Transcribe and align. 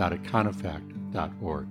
www.econofact.org. 0.00 1.68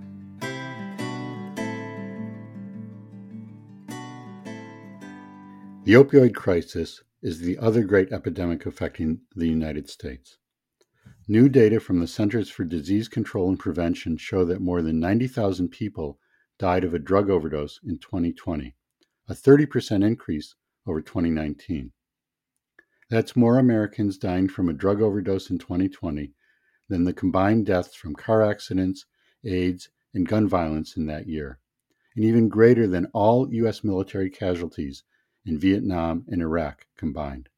The 5.84 5.94
opioid 5.94 6.34
crisis 6.34 7.02
is 7.22 7.40
the 7.40 7.58
other 7.58 7.82
great 7.82 8.12
epidemic 8.12 8.66
affecting 8.66 9.22
the 9.34 9.48
United 9.48 9.90
States. 9.90 10.38
New 11.26 11.48
data 11.48 11.80
from 11.80 11.98
the 11.98 12.06
Centers 12.06 12.48
for 12.48 12.64
Disease 12.64 13.08
Control 13.08 13.48
and 13.48 13.58
Prevention 13.58 14.16
show 14.16 14.44
that 14.44 14.60
more 14.60 14.80
than 14.80 15.00
90,000 15.00 15.68
people 15.68 16.20
died 16.58 16.84
of 16.84 16.94
a 16.94 16.98
drug 17.00 17.30
overdose 17.30 17.80
in 17.84 17.98
2020, 17.98 18.76
a 19.28 19.34
30% 19.34 20.04
increase 20.04 20.54
over 20.86 21.00
2019. 21.00 21.90
That's 23.08 23.34
more 23.34 23.58
Americans 23.58 24.18
dying 24.18 24.48
from 24.48 24.68
a 24.68 24.72
drug 24.72 25.02
overdose 25.02 25.50
in 25.50 25.58
2020 25.58 26.32
than 26.90 27.04
the 27.04 27.12
combined 27.12 27.64
deaths 27.64 27.94
from 27.94 28.14
car 28.14 28.42
accidents, 28.42 29.06
AIDS, 29.44 29.88
and 30.12 30.26
gun 30.26 30.48
violence 30.48 30.96
in 30.96 31.06
that 31.06 31.28
year, 31.28 31.60
and 32.16 32.24
even 32.24 32.48
greater 32.48 32.88
than 32.88 33.06
all 33.14 33.50
U.S. 33.54 33.84
military 33.84 34.28
casualties 34.28 35.04
in 35.46 35.56
Vietnam 35.56 36.24
and 36.28 36.42
Iraq 36.42 36.88
combined. 36.96 37.48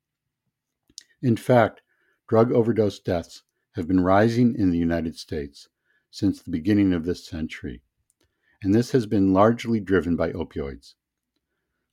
In 1.22 1.34
fact, 1.36 1.80
drug 2.28 2.52
overdose 2.52 3.00
deaths 3.00 3.42
have 3.72 3.88
been 3.88 4.00
rising 4.00 4.54
in 4.54 4.70
the 4.70 4.78
United 4.78 5.16
States 5.16 5.68
since 6.10 6.42
the 6.42 6.50
beginning 6.50 6.92
of 6.92 7.04
this 7.04 7.26
century, 7.26 7.80
and 8.62 8.74
this 8.74 8.90
has 8.90 9.06
been 9.06 9.32
largely 9.32 9.80
driven 9.80 10.14
by 10.14 10.30
opioids. 10.32 10.92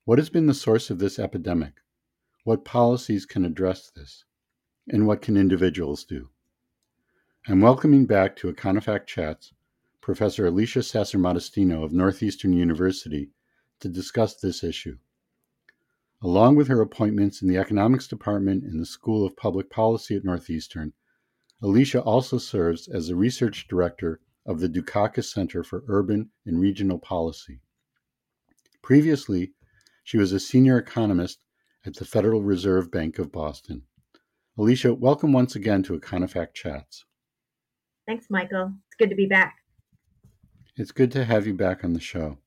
What 0.04 0.20
has 0.20 0.30
been 0.30 0.48
the 0.48 0.54
source 0.54 0.90
of 0.90 1.00
this 1.00 1.17
epidemic? 1.17 1.76
What 2.44 2.66
policies 2.66 3.26
can 3.26 3.45
address 3.45 3.90
this? 3.95 4.26
And 4.90 5.08
what 5.08 5.22
can 5.22 5.38
individuals 5.38 6.04
do? 6.04 6.30
I'm 7.48 7.62
welcoming 7.62 8.06
back 8.06 8.36
to 8.36 8.52
Econofact 8.52 9.08
Chats 9.08 9.54
Professor 10.02 10.45
Alicia 10.45 10.84
Sasser-Modestino 10.84 11.84
of 11.84 11.94
Northeastern 11.94 12.52
University 12.52 13.32
to 13.80 13.88
discuss 13.88 14.36
this 14.36 14.62
issue. 14.62 14.98
Along 16.22 16.58
with 16.58 16.67
her 16.67 16.82
appointments 16.82 17.42
in 17.42 17.48
the 17.48 17.58
Economics 17.58 18.10
Department 18.10 18.66
and 18.66 18.80
the 18.80 18.86
School 18.86 19.26
of 19.26 19.38
Public 19.38 19.70
Policy 19.70 20.17
at 20.17 20.26
Northeastern, 20.26 20.92
Alicia 21.64 22.02
also 22.02 22.38
serves 22.38 22.90
as 22.90 23.08
the 23.08 23.16
research 23.16 23.70
director 23.70 24.20
of 24.45 24.60
the 24.60 24.67
Dukakis 24.67 25.32
Center 25.32 25.64
for 25.64 25.86
Urban 25.88 26.32
and 26.45 26.60
Regional 26.60 27.00
Policy. 27.00 27.62
Previously, 28.84 29.54
she 30.04 30.17
was 30.17 30.34
a 30.34 30.42
senior 30.42 30.78
economist 30.78 31.45
at 31.86 31.95
the 31.95 32.06
Federal 32.06 32.44
Reserve 32.44 32.92
Bank 32.92 33.17
of 33.17 33.32
Boston. 33.32 33.84
Alicia, 34.58 34.94
welcome 34.94 35.32
once 35.32 35.55
again 35.55 35.82
to 35.83 35.98
Econofact 35.98 36.54
Chats. 36.54 37.05
Thanks, 38.09 38.25
Michael. 38.31 38.73
It's 38.87 38.95
good 38.95 39.11
to 39.11 39.15
be 39.15 39.27
back. 39.27 39.58
It's 40.75 40.92
good 40.92 41.11
to 41.11 41.25
have 41.25 41.45
you 41.45 41.53
back 41.53 41.83
on 41.83 41.93
the 41.93 41.99
show. 41.99 42.39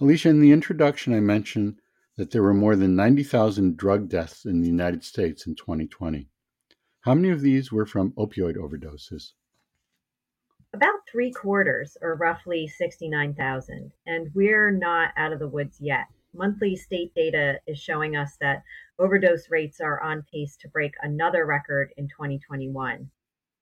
Alicia, 0.00 0.30
in 0.30 0.40
the 0.40 0.50
introduction, 0.50 1.14
I 1.14 1.20
mentioned 1.20 1.76
that 2.16 2.32
there 2.32 2.42
were 2.42 2.52
more 2.52 2.74
than 2.74 2.96
90,000 2.96 3.76
drug 3.76 4.08
deaths 4.08 4.46
in 4.46 4.60
the 4.60 4.66
United 4.66 5.04
States 5.04 5.46
in 5.46 5.54
2020. 5.54 6.26
How 7.02 7.14
many 7.14 7.28
of 7.28 7.40
these 7.40 7.70
were 7.70 7.86
from 7.86 8.10
opioid 8.18 8.56
overdoses? 8.56 9.34
About 10.74 11.06
three 11.08 11.30
quarters, 11.30 11.96
or 12.02 12.16
roughly 12.16 12.66
69,000. 12.66 13.92
And 14.06 14.28
we're 14.34 14.72
not 14.72 15.12
out 15.16 15.32
of 15.32 15.38
the 15.38 15.46
woods 15.46 15.76
yet 15.78 16.06
monthly 16.34 16.76
state 16.76 17.12
data 17.14 17.58
is 17.66 17.78
showing 17.78 18.16
us 18.16 18.36
that 18.40 18.62
overdose 18.98 19.50
rates 19.50 19.80
are 19.80 20.00
on 20.00 20.24
pace 20.32 20.56
to 20.56 20.68
break 20.68 20.92
another 21.02 21.46
record 21.46 21.92
in 21.96 22.08
2021. 22.08 23.10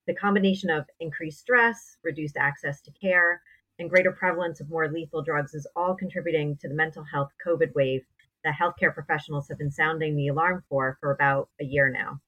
The 0.09 0.15
combination 0.15 0.71
of 0.71 0.89
increased 0.99 1.41
stress, 1.41 1.95
reduced 2.03 2.35
access 2.35 2.81
to 2.81 2.91
care, 2.99 3.43
and 3.77 3.91
greater 3.91 4.11
prevalence 4.11 4.59
of 4.59 4.67
more 4.67 4.89
lethal 4.89 5.21
drugs 5.21 5.53
is 5.53 5.67
all 5.75 5.93
contributing 5.93 6.57
to 6.61 6.67
the 6.67 6.73
mental 6.73 7.03
health 7.03 7.29
COVID 7.45 7.75
wave 7.75 8.01
that 8.43 8.55
healthcare 8.59 8.91
professionals 8.91 9.47
have 9.47 9.59
been 9.59 9.69
sounding 9.69 10.15
the 10.15 10.29
alarm 10.29 10.63
for 10.67 10.97
for 10.99 11.11
about 11.11 11.49
a 11.61 11.63
year 11.63 11.91
now. 11.91 12.21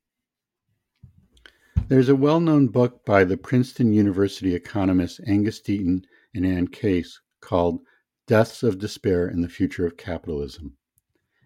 There's 1.87 2.07
a 2.07 2.15
well 2.15 2.39
known 2.39 2.67
book 2.67 3.03
by 3.03 3.23
the 3.23 3.35
Princeton 3.35 3.93
University 3.93 4.53
economists 4.53 5.19
Angus 5.25 5.59
Deaton 5.59 6.03
and 6.35 6.45
Anne 6.45 6.67
Case 6.67 7.19
called 7.39 7.81
Deaths 8.27 8.61
of 8.61 8.77
Despair 8.77 9.25
and 9.25 9.43
the 9.43 9.49
Future 9.49 9.87
of 9.87 9.97
Capitalism. 9.97 10.77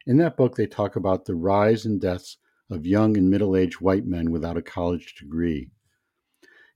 In 0.06 0.18
that 0.18 0.35
book, 0.35 0.57
they 0.57 0.68
talk 0.68 0.97
about 0.97 1.24
the 1.24 1.35
rise 1.35 1.85
and 1.85 2.01
deaths 2.01 2.35
of 2.69 2.85
young 2.85 3.16
and 3.16 3.29
middle 3.29 3.56
aged 3.56 3.79
white 3.79 4.06
men 4.06 4.31
without 4.31 4.57
a 4.57 4.62
college 4.62 5.16
degree. 5.16 5.72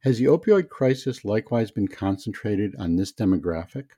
Has 0.03 0.17
the 0.17 0.25
opioid 0.25 0.69
crisis 0.69 1.25
likewise 1.25 1.71
been 1.71 1.89
concentrated 1.89 2.73
on 2.77 2.95
this 2.95 3.11
demographic? 3.11 3.89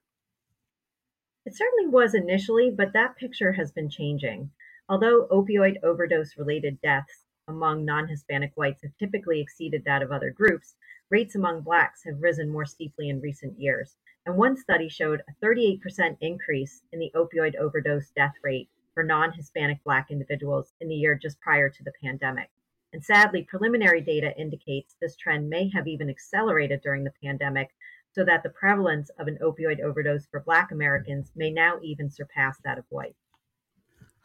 It 1.46 1.56
certainly 1.56 1.92
was 1.92 2.16
initially, 2.16 2.72
but 2.72 2.94
that 2.94 3.18
picture 3.18 3.52
has 3.52 3.72
been 3.72 3.88
changing. 3.88 4.50
Although 4.90 5.28
opioid 5.28 5.76
overdose 5.84 6.38
related 6.38 6.82
deaths 6.82 7.28
among 7.48 7.86
non 7.86 8.08
Hispanic 8.08 8.52
whites 8.56 8.82
have 8.82 8.98
typically 8.98 9.42
exceeded 9.42 9.84
that 9.86 10.02
of 10.02 10.12
other 10.12 10.32
groups, 10.32 10.76
rates 11.12 11.36
among 11.36 11.62
blacks 11.62 12.04
have 12.06 12.24
risen 12.24 12.50
more 12.50 12.66
steeply 12.66 13.08
in 13.08 13.22
recent 13.22 13.60
years. 13.60 13.96
And 14.26 14.38
one 14.38 14.58
study 14.58 14.90
showed 14.90 15.22
a 15.30 15.46
38% 15.46 16.18
increase 16.20 16.82
in 16.92 16.98
the 16.98 17.12
opioid 17.14 17.56
overdose 17.58 18.10
death 18.10 18.34
rate 18.42 18.70
for 18.96 19.04
non 19.04 19.34
Hispanic 19.34 19.84
Black 19.84 20.10
individuals 20.10 20.74
in 20.82 20.88
the 20.88 20.96
year 20.96 21.14
just 21.14 21.40
prior 21.42 21.70
to 21.70 21.84
the 21.84 21.94
pandemic. 22.02 22.50
And 22.94 23.04
sadly, 23.04 23.44
preliminary 23.44 24.02
data 24.02 24.38
indicates 24.38 24.96
this 25.00 25.16
trend 25.16 25.50
may 25.50 25.70
have 25.70 25.88
even 25.88 26.10
accelerated 26.10 26.82
during 26.82 27.06
the 27.06 27.14
pandemic, 27.24 27.70
so 28.12 28.26
that 28.26 28.44
the 28.44 28.50
prevalence 28.50 29.10
of 29.12 29.28
an 29.28 29.38
opioid 29.42 29.80
overdose 29.80 30.26
for 30.26 30.42
Black 30.42 30.72
Americans 30.72 31.32
may 31.34 31.50
now 31.52 31.80
even 31.82 32.10
surpass 32.10 32.58
that 32.60 32.78
of 32.78 32.86
white. 32.90 33.16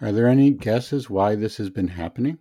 Are 0.00 0.10
there 0.10 0.26
any 0.26 0.50
guesses 0.50 1.08
why 1.08 1.36
this 1.36 1.58
has 1.58 1.70
been 1.70 1.88
happening? 1.88 2.38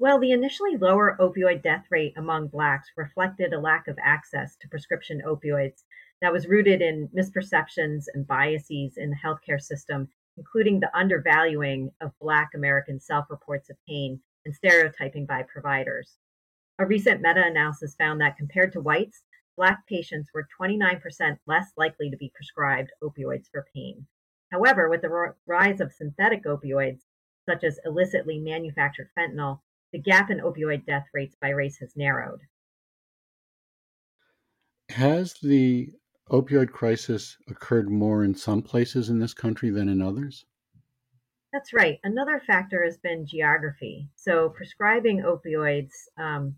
Well, 0.00 0.18
the 0.18 0.32
initially 0.32 0.76
lower 0.76 1.16
opioid 1.20 1.62
death 1.62 1.86
rate 1.90 2.14
among 2.16 2.48
Blacks 2.48 2.90
reflected 2.96 3.52
a 3.52 3.60
lack 3.60 3.86
of 3.86 3.98
access 4.02 4.56
to 4.56 4.68
prescription 4.68 5.22
opioids 5.24 5.84
that 6.20 6.32
was 6.32 6.48
rooted 6.48 6.82
in 6.82 7.08
misperceptions 7.08 8.06
and 8.12 8.26
biases 8.26 8.96
in 8.96 9.10
the 9.10 9.16
healthcare 9.16 9.60
system, 9.60 10.08
including 10.36 10.80
the 10.80 10.94
undervaluing 10.96 11.92
of 12.00 12.18
Black 12.18 12.50
American 12.54 12.98
self 12.98 13.30
reports 13.30 13.70
of 13.70 13.76
pain 13.86 14.20
and 14.44 14.54
stereotyping 14.54 15.26
by 15.26 15.42
providers. 15.42 16.16
A 16.78 16.86
recent 16.86 17.20
meta 17.20 17.44
analysis 17.44 17.94
found 17.96 18.20
that 18.20 18.36
compared 18.36 18.72
to 18.72 18.80
whites, 18.80 19.22
Black 19.60 19.86
patients 19.86 20.30
were 20.32 20.48
29% 20.58 21.38
less 21.46 21.72
likely 21.76 22.08
to 22.08 22.16
be 22.16 22.32
prescribed 22.34 22.92
opioids 23.02 23.50
for 23.50 23.66
pain. 23.74 24.06
However, 24.50 24.88
with 24.88 25.02
the 25.02 25.34
rise 25.46 25.80
of 25.80 25.92
synthetic 25.92 26.44
opioids, 26.44 27.02
such 27.46 27.62
as 27.62 27.78
illicitly 27.84 28.38
manufactured 28.38 29.10
fentanyl, 29.14 29.60
the 29.92 29.98
gap 29.98 30.30
in 30.30 30.38
opioid 30.38 30.86
death 30.86 31.06
rates 31.12 31.36
by 31.40 31.50
race 31.50 31.76
has 31.80 31.94
narrowed. 31.94 32.40
Has 34.88 35.34
the 35.34 35.92
opioid 36.30 36.70
crisis 36.70 37.36
occurred 37.48 37.90
more 37.90 38.24
in 38.24 38.34
some 38.34 38.62
places 38.62 39.10
in 39.10 39.18
this 39.18 39.34
country 39.34 39.68
than 39.68 39.90
in 39.90 40.00
others? 40.00 40.46
That's 41.52 41.72
right. 41.72 41.98
Another 42.04 42.40
factor 42.46 42.84
has 42.84 42.96
been 42.98 43.26
geography. 43.26 44.08
So, 44.14 44.50
prescribing 44.50 45.22
opioids, 45.22 45.90
um, 46.16 46.54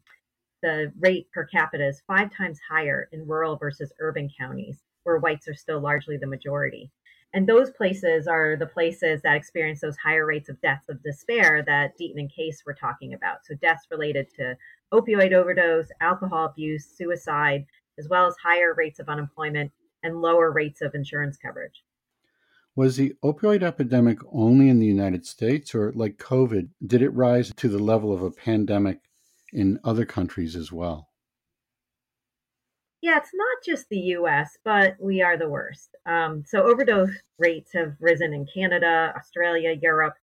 the 0.63 0.93
rate 1.01 1.31
per 1.33 1.47
capita 1.47 1.89
is 1.89 2.03
five 2.07 2.31
times 2.37 2.61
higher 2.69 3.09
in 3.11 3.27
rural 3.27 3.57
versus 3.57 3.93
urban 4.01 4.29
counties, 4.39 4.83
where 5.05 5.17
whites 5.19 5.49
are 5.49 5.55
still 5.55 5.81
largely 5.81 6.19
the 6.19 6.27
majority. 6.27 6.91
And 7.33 7.49
those 7.49 7.71
places 7.71 8.27
are 8.27 8.57
the 8.57 8.67
places 8.67 9.23
that 9.23 9.35
experience 9.35 9.81
those 9.81 9.97
higher 9.97 10.27
rates 10.27 10.51
of 10.51 10.61
deaths 10.61 10.91
of 10.91 11.03
despair 11.03 11.63
that 11.67 11.97
Deaton 11.99 12.19
and 12.19 12.31
Case 12.31 12.63
were 12.67 12.75
talking 12.75 13.15
about. 13.15 13.47
So, 13.47 13.55
deaths 13.55 13.87
related 13.91 14.29
to 14.37 14.59
opioid 14.93 15.33
overdose, 15.33 15.89
alcohol 16.03 16.45
abuse, 16.45 16.87
suicide, 16.87 17.65
as 17.99 18.09
well 18.11 18.27
as 18.27 18.37
higher 18.43 18.75
rates 18.75 18.99
of 18.99 19.09
unemployment 19.09 19.73
and 20.03 20.21
lower 20.21 20.51
rates 20.51 20.83
of 20.83 20.95
insurance 20.95 21.39
coverage. 21.39 21.83
Was 22.75 22.97
the 22.97 23.15
opioid 23.23 23.63
epidemic 23.63 24.19
only 24.33 24.71
in 24.71 24.79
the 24.79 24.87
United 24.87 25.27
States, 25.27 25.75
or 25.75 25.93
like 25.93 26.17
COVID, 26.17 26.71
did 26.87 27.03
it 27.03 27.11
rise 27.11 27.53
to 27.57 27.69
the 27.69 27.79
level 27.79 28.13
of 28.13 28.23
a 28.23 28.31
pandemic 28.31 29.01
in 29.53 29.79
other 29.85 30.07
countries 30.07 30.57
as 30.57 30.73
well? 30.73 31.11
Yeah, 33.03 33.19
it's 33.19 33.35
not 33.35 33.59
just 33.67 33.89
the 33.89 33.99
US, 34.17 34.57
but 34.65 34.97
we 35.01 35.21
are 35.21 35.37
the 35.37 35.49
worst. 35.49 35.97
Um, 36.07 36.45
so 36.47 36.63
overdose 36.63 37.11
rates 37.39 37.73
have 37.75 37.97
risen 38.01 38.33
in 38.33 38.47
Canada, 38.55 39.13
Australia, 39.17 39.77
Europe, 39.83 40.15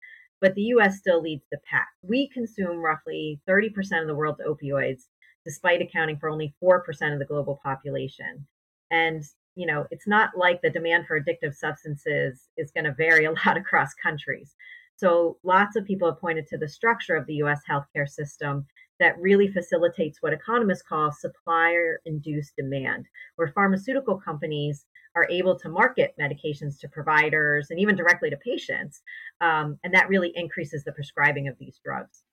but 0.42 0.56
the 0.56 0.72
US 0.74 0.98
still 0.98 1.22
leads 1.22 1.44
the 1.52 1.60
pack. 1.70 1.90
We 2.02 2.30
consume 2.30 2.78
roughly 2.78 3.42
30% 3.48 4.02
of 4.02 4.08
the 4.08 4.16
world's 4.16 4.42
opioids, 4.42 5.04
despite 5.46 5.82
accounting 5.82 6.18
for 6.18 6.30
only 6.30 6.56
4% 6.64 6.80
of 7.14 7.20
the 7.20 7.26
global 7.26 7.60
population. 7.64 8.48
And, 8.90 9.24
you 9.60 9.66
know, 9.66 9.86
it's 9.92 10.08
not 10.08 10.30
like 10.38 10.62
the 10.62 10.70
demand 10.70 11.06
for 11.06 11.20
addictive 11.20 11.54
substances 11.54 12.48
is 12.56 12.72
going 12.72 12.86
to 12.86 12.94
vary 12.94 13.26
a 13.26 13.32
lot 13.32 13.58
across 13.58 13.94
countries. 13.94 14.56
So 14.96 15.38
lots 15.44 15.76
of 15.76 15.86
people 15.86 16.10
have 16.10 16.22
pointed 16.22 16.48
to 16.48 16.58
the 16.58 16.68
structure 16.68 17.16
of 17.16 17.28
the 17.28 17.36
US 17.36 17.62
healthcare 17.70 18.08
system 18.08 18.66
that 19.02 19.20
really 19.20 19.50
facilitates 19.50 20.22
what 20.22 20.34
economists 20.34 20.82
call 20.82 21.12
supplier 21.12 22.00
induced 22.06 22.56
demand, 22.56 23.06
where 23.36 23.50
pharmaceutical 23.50 24.18
companies 24.18 24.86
are 25.16 25.28
able 25.30 25.58
to 25.60 25.68
market 25.68 26.16
medications 26.20 26.80
to 26.80 26.88
providers 26.88 27.68
and 27.70 27.80
even 27.80 27.96
directly 27.98 28.30
to 28.30 28.38
patients. 28.38 29.02
Um, 29.42 29.78
and 29.84 29.94
that 29.94 30.08
really 30.08 30.32
increases 30.36 30.84
the 30.86 30.94
prescribing 30.94 31.50
of 31.50 31.58
these 31.60 31.80
drugs. 31.84 32.24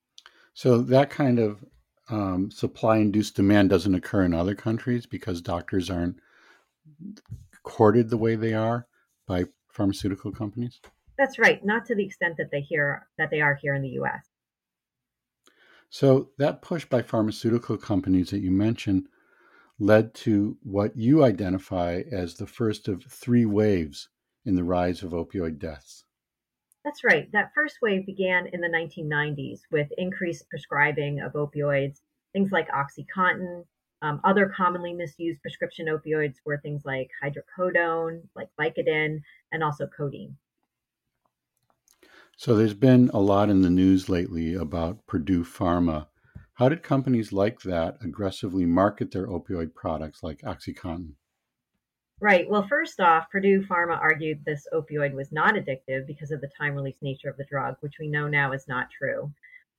So, 0.54 0.78
that 0.78 1.10
kind 1.10 1.38
of 1.38 1.64
um, 2.08 2.50
supply 2.50 2.98
induced 2.98 3.34
demand 3.34 3.70
doesn't 3.70 3.94
occur 3.94 4.22
in 4.22 4.34
other 4.34 4.54
countries 4.54 5.06
because 5.06 5.40
doctors 5.40 5.90
aren't 5.90 6.18
courted 7.62 8.08
the 8.10 8.16
way 8.16 8.36
they 8.36 8.54
are 8.54 8.86
by 9.26 9.44
pharmaceutical 9.68 10.32
companies? 10.32 10.80
That's 11.18 11.38
right, 11.38 11.64
not 11.64 11.86
to 11.86 11.94
the 11.94 12.04
extent 12.04 12.36
that 12.38 12.50
they 12.50 12.60
hear 12.60 13.06
that 13.18 13.30
they 13.30 13.40
are 13.40 13.54
here 13.54 13.74
in 13.74 13.82
the 13.82 13.98
US. 14.00 14.28
So 15.88 16.30
that 16.38 16.62
push 16.62 16.84
by 16.84 17.02
pharmaceutical 17.02 17.76
companies 17.76 18.30
that 18.30 18.40
you 18.40 18.50
mentioned 18.50 19.08
led 19.78 20.14
to 20.14 20.56
what 20.62 20.96
you 20.96 21.22
identify 21.22 22.02
as 22.10 22.34
the 22.34 22.46
first 22.46 22.88
of 22.88 23.04
three 23.04 23.46
waves 23.46 24.08
in 24.44 24.54
the 24.56 24.64
rise 24.64 25.02
of 25.02 25.12
opioid 25.12 25.58
deaths. 25.58 26.04
That's 26.84 27.02
right. 27.02 27.30
That 27.32 27.50
first 27.54 27.78
wave 27.82 28.06
began 28.06 28.46
in 28.52 28.60
the 28.60 28.68
1990s 28.68 29.60
with 29.72 29.88
increased 29.98 30.48
prescribing 30.48 31.20
of 31.20 31.32
opioids, 31.32 32.00
things 32.32 32.52
like 32.52 32.68
Oxycontin. 32.70 33.64
Um, 34.02 34.20
other 34.24 34.52
commonly 34.54 34.92
misused 34.92 35.40
prescription 35.40 35.86
opioids 35.86 36.36
were 36.44 36.58
things 36.58 36.84
like 36.84 37.10
hydrocodone, 37.22 38.22
like 38.34 38.48
Vicodin, 38.60 39.22
and 39.52 39.64
also 39.64 39.86
codeine. 39.86 40.36
So 42.36 42.54
there's 42.54 42.74
been 42.74 43.10
a 43.14 43.20
lot 43.20 43.48
in 43.48 43.62
the 43.62 43.70
news 43.70 44.10
lately 44.10 44.54
about 44.54 45.06
Purdue 45.06 45.42
Pharma. 45.42 46.08
How 46.54 46.68
did 46.68 46.82
companies 46.82 47.32
like 47.32 47.60
that 47.62 47.96
aggressively 48.02 48.66
market 48.66 49.10
their 49.10 49.26
opioid 49.26 49.74
products 49.74 50.22
like 50.22 50.40
OxyContin? 50.42 51.14
Right. 52.20 52.48
Well, 52.48 52.66
first 52.66 52.98
off, 53.00 53.30
Purdue 53.30 53.62
Pharma 53.66 53.98
argued 53.98 54.42
this 54.44 54.66
opioid 54.72 55.12
was 55.12 55.32
not 55.32 55.54
addictive 55.54 56.06
because 56.06 56.30
of 56.30 56.40
the 56.40 56.50
time 56.58 56.74
release 56.74 56.96
nature 57.02 57.28
of 57.28 57.36
the 57.36 57.44
drug, 57.44 57.76
which 57.80 57.98
we 58.00 58.08
know 58.08 58.26
now 58.26 58.52
is 58.52 58.68
not 58.68 58.88
true. 58.90 59.32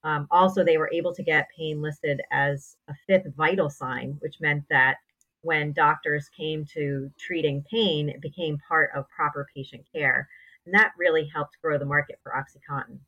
Um, 0.04 0.28
also, 0.30 0.64
they 0.64 0.78
were 0.78 0.90
able 0.92 1.14
to 1.14 1.22
get 1.22 1.48
pain 1.56 1.82
listed 1.82 2.20
as 2.30 2.76
a 2.88 2.94
fifth 3.06 3.34
vital 3.36 3.68
sign, 3.68 4.16
which 4.20 4.40
meant 4.40 4.64
that 4.70 4.96
when 5.42 5.72
doctors 5.72 6.28
came 6.36 6.64
to 6.74 7.10
treating 7.18 7.64
pain, 7.70 8.08
it 8.08 8.20
became 8.20 8.58
part 8.68 8.90
of 8.94 9.08
proper 9.08 9.46
patient 9.54 9.84
care. 9.92 10.28
And 10.66 10.74
that 10.74 10.92
really 10.98 11.28
helped 11.34 11.56
grow 11.62 11.78
the 11.78 11.84
market 11.84 12.18
for 12.22 12.32
OxyContin. 12.32 12.98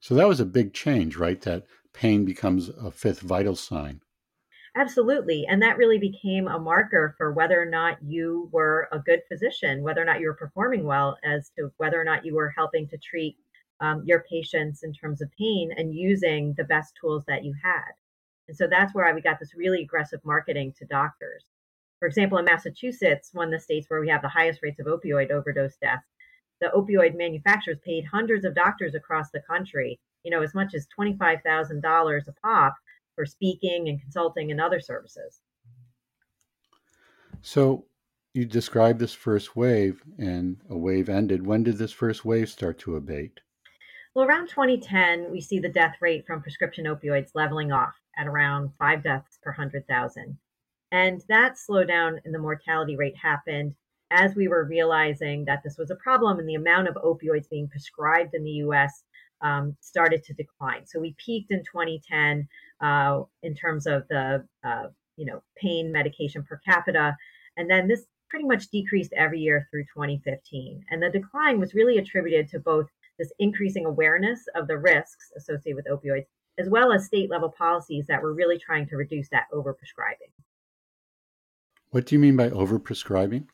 So 0.00 0.14
that 0.14 0.28
was 0.28 0.40
a 0.40 0.46
big 0.46 0.72
change, 0.72 1.16
right? 1.16 1.40
That 1.42 1.66
pain 1.92 2.24
becomes 2.24 2.68
a 2.68 2.90
fifth 2.90 3.20
vital 3.20 3.54
sign. 3.54 4.00
Absolutely. 4.76 5.46
And 5.48 5.60
that 5.62 5.76
really 5.76 5.98
became 5.98 6.46
a 6.46 6.58
marker 6.58 7.14
for 7.18 7.32
whether 7.32 7.60
or 7.60 7.66
not 7.66 7.98
you 8.02 8.48
were 8.52 8.88
a 8.92 8.98
good 8.98 9.20
physician, 9.28 9.82
whether 9.82 10.00
or 10.00 10.04
not 10.04 10.20
you 10.20 10.28
were 10.28 10.34
performing 10.34 10.84
well, 10.84 11.18
as 11.24 11.50
to 11.58 11.72
whether 11.76 12.00
or 12.00 12.04
not 12.04 12.24
you 12.24 12.34
were 12.34 12.50
helping 12.50 12.88
to 12.88 12.98
treat 12.98 13.36
um, 13.80 14.02
your 14.04 14.24
patients 14.28 14.82
in 14.82 14.92
terms 14.92 15.20
of 15.20 15.30
pain 15.38 15.70
and 15.76 15.94
using 15.94 16.54
the 16.56 16.64
best 16.64 16.94
tools 17.00 17.24
that 17.26 17.44
you 17.44 17.54
had. 17.62 17.92
And 18.48 18.56
so 18.56 18.66
that's 18.66 18.94
where 18.94 19.14
we 19.14 19.20
got 19.20 19.38
this 19.38 19.54
really 19.54 19.82
aggressive 19.82 20.20
marketing 20.24 20.74
to 20.78 20.84
doctors. 20.86 21.44
For 21.98 22.08
example, 22.08 22.38
in 22.38 22.44
Massachusetts, 22.44 23.30
one 23.32 23.48
of 23.48 23.52
the 23.52 23.62
states 23.62 23.88
where 23.88 24.00
we 24.00 24.08
have 24.08 24.22
the 24.22 24.28
highest 24.28 24.60
rates 24.62 24.80
of 24.80 24.86
opioid 24.86 25.30
overdose 25.30 25.76
deaths, 25.76 26.06
the 26.60 26.70
opioid 26.74 27.16
manufacturers 27.16 27.78
paid 27.84 28.04
hundreds 28.04 28.44
of 28.44 28.54
doctors 28.54 28.94
across 28.94 29.30
the 29.30 29.40
country, 29.40 29.98
you 30.24 30.30
know, 30.30 30.42
as 30.42 30.54
much 30.54 30.74
as 30.74 30.86
$25,000 30.98 32.28
a 32.28 32.32
pop 32.42 32.74
for 33.14 33.24
speaking 33.24 33.88
and 33.88 34.00
consulting 34.00 34.50
and 34.50 34.60
other 34.60 34.80
services. 34.80 35.40
So 37.42 37.86
you 38.34 38.44
described 38.44 38.98
this 38.98 39.14
first 39.14 39.56
wave 39.56 40.02
and 40.18 40.58
a 40.68 40.76
wave 40.76 41.08
ended. 41.08 41.46
When 41.46 41.62
did 41.62 41.78
this 41.78 41.92
first 41.92 42.24
wave 42.24 42.48
start 42.48 42.78
to 42.80 42.96
abate? 42.96 43.40
Well, 44.14 44.26
around 44.26 44.48
2010, 44.48 45.30
we 45.30 45.40
see 45.40 45.60
the 45.60 45.68
death 45.68 45.96
rate 46.00 46.26
from 46.26 46.42
prescription 46.42 46.86
opioids 46.86 47.30
leveling 47.34 47.70
off 47.70 47.94
at 48.18 48.26
around 48.26 48.72
five 48.76 49.04
deaths 49.04 49.38
per 49.40 49.52
100,000. 49.52 50.36
And 50.90 51.22
that 51.28 51.54
slowdown 51.54 52.18
in 52.24 52.32
the 52.32 52.38
mortality 52.38 52.96
rate 52.96 53.16
happened 53.16 53.76
as 54.10 54.34
we 54.34 54.48
were 54.48 54.64
realizing 54.64 55.44
that 55.44 55.62
this 55.62 55.78
was 55.78 55.92
a 55.92 55.96
problem 55.96 56.40
and 56.40 56.48
the 56.48 56.56
amount 56.56 56.88
of 56.88 56.96
opioids 56.96 57.48
being 57.48 57.68
prescribed 57.68 58.34
in 58.34 58.42
the 58.42 58.64
US 58.64 59.04
um, 59.42 59.76
started 59.80 60.24
to 60.24 60.34
decline. 60.34 60.84
So 60.86 60.98
we 60.98 61.14
peaked 61.24 61.52
in 61.52 61.60
2010 61.60 62.48
uh, 62.80 63.22
in 63.44 63.54
terms 63.54 63.86
of 63.86 64.08
the 64.08 64.44
uh, 64.64 64.88
you 65.16 65.26
know 65.26 65.42
pain 65.56 65.92
medication 65.92 66.42
per 66.42 66.60
capita, 66.66 67.16
and 67.56 67.70
then 67.70 67.86
this 67.86 68.06
pretty 68.28 68.46
much 68.46 68.68
decreased 68.70 69.12
every 69.12 69.40
year 69.40 69.68
through 69.70 69.84
2015. 69.84 70.84
And 70.90 71.02
the 71.02 71.10
decline 71.10 71.60
was 71.60 71.74
really 71.74 71.98
attributed 71.98 72.48
to 72.48 72.58
both 72.58 72.88
this 73.20 73.32
increasing 73.38 73.84
awareness 73.84 74.40
of 74.56 74.66
the 74.66 74.78
risks 74.78 75.30
associated 75.36 75.76
with 75.76 75.86
opioids, 75.86 76.24
as 76.58 76.68
well 76.68 76.90
as 76.92 77.04
state 77.04 77.30
level 77.30 77.50
policies 77.56 78.06
that 78.08 78.20
were 78.20 78.32
really 78.32 78.58
trying 78.58 78.86
to 78.88 78.96
reduce 78.96 79.28
that 79.28 79.44
overprescribing. 79.52 80.32
What 81.90 82.06
do 82.06 82.14
you 82.14 82.18
mean 82.18 82.36
by 82.36 82.48
overprescribing? 82.48 83.46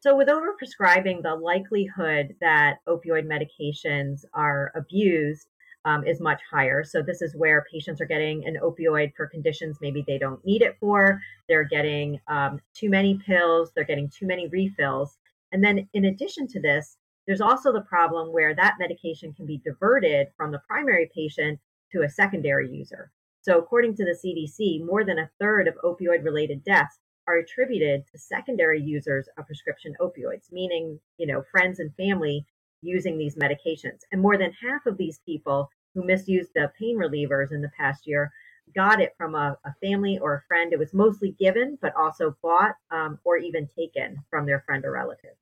So, 0.00 0.16
with 0.16 0.26
overprescribing, 0.26 1.22
the 1.22 1.36
likelihood 1.36 2.34
that 2.40 2.78
opioid 2.88 3.26
medications 3.26 4.24
are 4.34 4.72
abused 4.74 5.46
um, 5.84 6.04
is 6.04 6.20
much 6.20 6.40
higher. 6.50 6.82
So, 6.82 7.02
this 7.02 7.22
is 7.22 7.36
where 7.36 7.64
patients 7.72 8.00
are 8.00 8.06
getting 8.06 8.44
an 8.44 8.56
opioid 8.60 9.14
for 9.14 9.28
conditions 9.28 9.78
maybe 9.80 10.02
they 10.04 10.18
don't 10.18 10.44
need 10.44 10.62
it 10.62 10.76
for. 10.80 11.20
They're 11.48 11.64
getting 11.64 12.18
um, 12.26 12.60
too 12.74 12.90
many 12.90 13.20
pills, 13.24 13.70
they're 13.74 13.84
getting 13.84 14.08
too 14.08 14.26
many 14.26 14.48
refills. 14.48 15.18
And 15.52 15.62
then, 15.62 15.88
in 15.92 16.06
addition 16.06 16.48
to 16.48 16.60
this, 16.60 16.96
there's 17.26 17.40
also 17.40 17.72
the 17.72 17.82
problem 17.82 18.32
where 18.32 18.54
that 18.54 18.76
medication 18.78 19.32
can 19.32 19.46
be 19.46 19.58
diverted 19.58 20.28
from 20.36 20.50
the 20.50 20.62
primary 20.66 21.10
patient 21.14 21.60
to 21.92 22.02
a 22.02 22.10
secondary 22.10 22.68
user. 22.70 23.10
So, 23.42 23.58
according 23.58 23.96
to 23.96 24.04
the 24.04 24.18
CDC, 24.24 24.84
more 24.84 25.04
than 25.04 25.18
a 25.18 25.30
third 25.40 25.68
of 25.68 25.74
opioid 25.84 26.24
related 26.24 26.64
deaths 26.64 26.98
are 27.26 27.36
attributed 27.36 28.04
to 28.08 28.18
secondary 28.18 28.80
users 28.80 29.28
of 29.38 29.46
prescription 29.46 29.94
opioids, 30.00 30.50
meaning, 30.50 30.98
you 31.18 31.26
know, 31.26 31.42
friends 31.50 31.78
and 31.78 31.94
family 31.96 32.46
using 32.82 33.16
these 33.16 33.36
medications. 33.36 34.00
And 34.10 34.20
more 34.20 34.36
than 34.36 34.52
half 34.52 34.86
of 34.86 34.96
these 34.96 35.20
people 35.24 35.68
who 35.94 36.04
misused 36.04 36.50
the 36.54 36.72
pain 36.78 36.98
relievers 36.98 37.52
in 37.52 37.62
the 37.62 37.70
past 37.76 38.06
year 38.06 38.32
got 38.74 39.00
it 39.00 39.14
from 39.16 39.34
a, 39.34 39.56
a 39.64 39.74
family 39.82 40.18
or 40.18 40.34
a 40.34 40.42
friend. 40.48 40.72
It 40.72 40.78
was 40.78 40.94
mostly 40.94 41.32
given, 41.38 41.78
but 41.80 41.94
also 41.96 42.36
bought 42.42 42.74
um, 42.90 43.18
or 43.24 43.36
even 43.36 43.68
taken 43.68 44.18
from 44.30 44.46
their 44.46 44.60
friend 44.66 44.84
or 44.84 44.92
relative. 44.92 45.34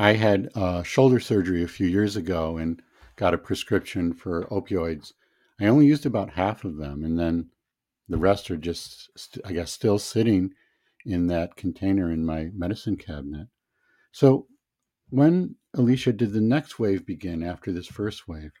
I 0.00 0.14
had 0.14 0.48
uh, 0.54 0.82
shoulder 0.82 1.20
surgery 1.20 1.62
a 1.62 1.68
few 1.68 1.86
years 1.86 2.16
ago 2.16 2.56
and 2.56 2.80
got 3.16 3.34
a 3.34 3.38
prescription 3.38 4.14
for 4.14 4.46
opioids. 4.46 5.12
I 5.60 5.66
only 5.66 5.84
used 5.84 6.06
about 6.06 6.30
half 6.30 6.64
of 6.64 6.78
them, 6.78 7.04
and 7.04 7.18
then 7.18 7.50
the 8.08 8.16
rest 8.16 8.50
are 8.50 8.56
just, 8.56 9.10
I 9.44 9.52
guess, 9.52 9.70
still 9.70 9.98
sitting 9.98 10.54
in 11.04 11.26
that 11.26 11.54
container 11.54 12.10
in 12.10 12.24
my 12.24 12.48
medicine 12.54 12.96
cabinet. 12.96 13.48
So, 14.10 14.46
when, 15.10 15.56
Alicia, 15.74 16.14
did 16.14 16.32
the 16.32 16.40
next 16.40 16.78
wave 16.78 17.04
begin 17.04 17.42
after 17.42 17.70
this 17.70 17.86
first 17.86 18.26
wave? 18.26 18.52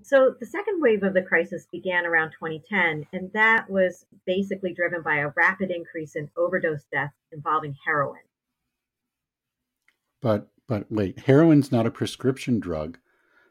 So, 0.00 0.36
the 0.38 0.46
second 0.46 0.80
wave 0.80 1.02
of 1.02 1.14
the 1.14 1.22
crisis 1.22 1.66
began 1.72 2.06
around 2.06 2.30
2010, 2.38 3.08
and 3.12 3.32
that 3.32 3.68
was 3.68 4.06
basically 4.26 4.72
driven 4.72 5.02
by 5.02 5.16
a 5.16 5.32
rapid 5.34 5.72
increase 5.72 6.14
in 6.14 6.30
overdose 6.36 6.84
deaths 6.92 7.16
involving 7.32 7.74
heroin. 7.84 8.22
But, 10.22 10.48
but 10.68 10.90
wait, 10.90 11.20
heroin's 11.20 11.70
not 11.70 11.86
a 11.86 11.90
prescription 11.90 12.60
drug. 12.60 12.98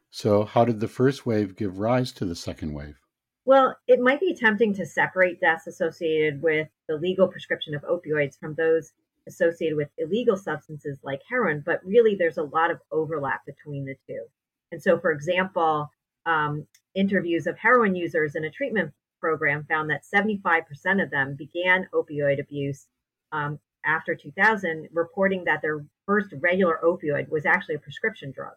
So, 0.10 0.46
how 0.46 0.66
did 0.66 0.80
the 0.80 0.88
first 0.88 1.26
wave 1.26 1.56
give 1.56 1.80
rise 1.80 2.12
to 2.14 2.26
the 2.26 2.36
second 2.36 2.74
wave? 2.74 3.00
Well, 3.46 3.76
it 3.88 4.00
might 4.00 4.20
be 4.20 4.36
tempting 4.36 4.74
to 4.76 4.86
separate 4.86 5.42
deaths 5.42 5.68
associated 5.68 6.42
with 6.42 6.70
the 6.88 6.96
legal 6.96 7.28
prescription 7.28 7.76
of 7.76 7.82
opioids 7.82 8.40
from 8.40 8.56
those 8.56 8.94
associated 9.28 9.76
with 9.76 9.90
illegal 9.98 10.38
substances 10.38 11.00
like 11.04 11.22
heroin, 11.28 11.64
but 11.66 11.84
really 11.86 12.16
there's 12.16 12.38
a 12.38 12.44
lot 12.44 12.72
of 12.72 12.80
overlap 12.92 13.46
between 13.46 13.86
the 13.86 13.96
two. 14.08 14.24
And 14.72 14.82
so, 14.82 15.00
for 15.00 15.12
example, 15.12 15.90
um, 16.26 16.68
interviews 16.96 17.48
of 17.48 17.58
heroin 17.58 17.96
users 17.96 18.36
in 18.36 18.46
a 18.46 18.50
treatment 18.50 18.94
program 19.20 19.66
found 19.70 19.90
that 19.90 20.04
75% 20.14 21.04
of 21.04 21.10
them 21.10 21.36
began 21.36 21.88
opioid 21.94 22.40
abuse 22.40 22.88
um, 23.32 23.60
after 23.86 24.16
2000, 24.16 24.90
reporting 24.92 25.44
that 25.46 25.62
their 25.62 25.86
first 26.06 26.34
regular 26.40 26.80
opioid 26.84 27.30
was 27.30 27.46
actually 27.46 27.76
a 27.76 27.80
prescription 27.80 28.32
drug. 28.32 28.54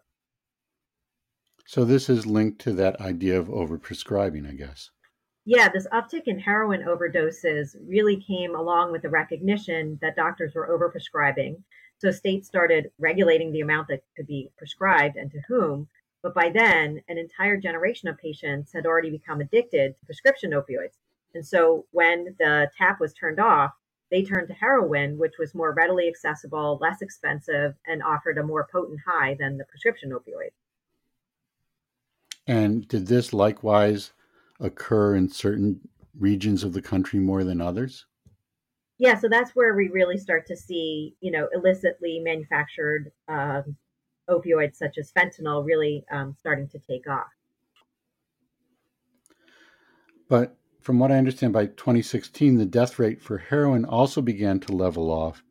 So 1.65 1.83
this 1.83 2.09
is 2.09 2.25
linked 2.25 2.59
to 2.61 2.73
that 2.73 3.01
idea 3.01 3.37
of 3.37 3.47
overprescribing, 3.47 4.47
I 4.49 4.53
guess. 4.53 4.89
Yeah, 5.45 5.69
this 5.69 5.87
uptick 5.93 6.23
in 6.25 6.39
heroin 6.39 6.81
overdoses 6.81 7.75
really 7.85 8.17
came 8.17 8.55
along 8.55 8.91
with 8.91 9.01
the 9.01 9.09
recognition 9.09 9.97
that 10.01 10.15
doctors 10.15 10.55
were 10.55 10.67
overprescribing. 10.67 11.61
So 11.99 12.11
states 12.11 12.47
started 12.47 12.91
regulating 12.99 13.51
the 13.51 13.61
amount 13.61 13.87
that 13.87 14.03
could 14.15 14.27
be 14.27 14.49
prescribed 14.57 15.15
and 15.15 15.31
to 15.31 15.41
whom. 15.47 15.87
But 16.21 16.33
by 16.33 16.49
then, 16.49 17.01
an 17.07 17.17
entire 17.17 17.57
generation 17.57 18.09
of 18.09 18.17
patients 18.17 18.73
had 18.73 18.85
already 18.85 19.09
become 19.09 19.39
addicted 19.39 19.95
to 19.97 20.05
prescription 20.05 20.51
opioids. 20.51 20.97
And 21.33 21.45
so 21.45 21.85
when 21.91 22.35
the 22.39 22.69
tap 22.77 22.99
was 22.99 23.13
turned 23.13 23.39
off, 23.39 23.71
they 24.11 24.23
turned 24.23 24.47
to 24.47 24.53
heroin, 24.53 25.17
which 25.17 25.33
was 25.37 25.53
more 25.53 25.73
readily 25.73 26.07
accessible, 26.07 26.77
less 26.81 27.01
expensive, 27.01 27.75
and 27.85 28.01
offered 28.03 28.37
a 28.37 28.43
more 28.43 28.67
potent 28.71 28.99
high 29.05 29.35
than 29.39 29.57
the 29.57 29.65
prescription 29.65 30.11
opioid. 30.11 30.51
And 32.47 32.87
did 32.87 33.07
this 33.07 33.33
likewise 33.33 34.13
occur 34.59 35.15
in 35.15 35.29
certain 35.29 35.81
regions 36.17 36.63
of 36.63 36.73
the 36.73 36.81
country 36.81 37.19
more 37.19 37.43
than 37.43 37.61
others? 37.61 38.05
Yeah, 38.97 39.15
so 39.15 39.27
that's 39.29 39.51
where 39.55 39.75
we 39.75 39.89
really 39.89 40.17
start 40.17 40.47
to 40.47 40.55
see, 40.55 41.15
you 41.19 41.31
know, 41.31 41.47
illicitly 41.53 42.19
manufactured 42.19 43.11
um, 43.27 43.75
opioids 44.29 44.75
such 44.75 44.97
as 44.97 45.11
fentanyl 45.11 45.65
really 45.65 46.03
um, 46.11 46.35
starting 46.39 46.67
to 46.69 46.79
take 46.79 47.07
off. 47.07 47.27
But 50.29 50.57
from 50.87 50.99
what 50.99 51.11
I 51.11 51.17
understand, 51.17 51.51
by 51.51 51.65
2016, 51.65 52.55
the 52.55 52.65
death 52.65 52.97
rate 52.97 53.21
for 53.21 53.37
heroin 53.37 53.83
also 53.83 54.21
began 54.21 54.57
to 54.61 54.71
level 54.71 55.11
off. 55.11 55.43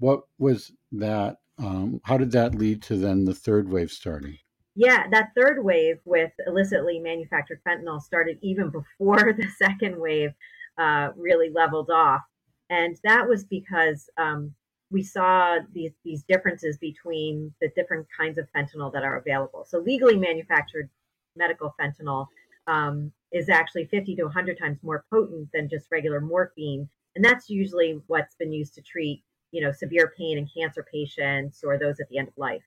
What 0.00 0.22
was 0.40 0.72
that? 0.90 1.36
Um, 1.56 2.00
how 2.02 2.18
did 2.18 2.32
that 2.32 2.56
lead 2.56 2.82
to 2.82 2.96
then 2.96 3.26
the 3.26 3.32
third 3.32 3.68
wave 3.68 3.92
starting? 3.92 4.36
Yeah, 4.74 5.04
that 5.12 5.28
third 5.36 5.62
wave 5.62 5.98
with 6.04 6.32
illicitly 6.48 6.98
manufactured 6.98 7.60
fentanyl 7.64 8.02
started 8.02 8.38
even 8.42 8.70
before 8.98 9.32
the 9.34 9.46
second 9.56 10.00
wave 10.00 10.30
uh, 10.78 11.10
really 11.14 11.50
leveled 11.54 11.88
off. 11.88 12.22
And 12.70 12.96
that 13.04 13.28
was 13.28 13.44
because 13.44 14.10
um, 14.16 14.52
we 14.90 15.04
saw 15.04 15.58
these, 15.72 15.92
these 16.04 16.24
differences 16.24 16.76
between 16.78 17.54
the 17.60 17.70
different 17.76 18.08
kinds 18.18 18.36
of 18.36 18.48
fentanyl 18.50 18.92
that 18.94 19.04
are 19.04 19.18
available. 19.18 19.64
So, 19.64 19.78
legally 19.78 20.16
manufactured 20.16 20.90
medical 21.36 21.72
fentanyl 21.80 22.26
um, 22.66 23.12
is 23.32 23.48
actually 23.48 23.86
50 23.86 24.16
to 24.16 24.24
100 24.24 24.58
times 24.58 24.78
more 24.82 25.04
potent 25.10 25.48
than 25.52 25.68
just 25.68 25.90
regular 25.90 26.20
morphine. 26.20 26.88
And 27.14 27.24
that's 27.24 27.50
usually 27.50 28.00
what's 28.06 28.34
been 28.36 28.52
used 28.52 28.74
to 28.74 28.82
treat, 28.82 29.22
you 29.50 29.62
know, 29.62 29.72
severe 29.72 30.12
pain 30.16 30.38
in 30.38 30.48
cancer 30.48 30.86
patients 30.90 31.62
or 31.64 31.78
those 31.78 32.00
at 32.00 32.08
the 32.08 32.18
end 32.18 32.28
of 32.28 32.34
life. 32.36 32.62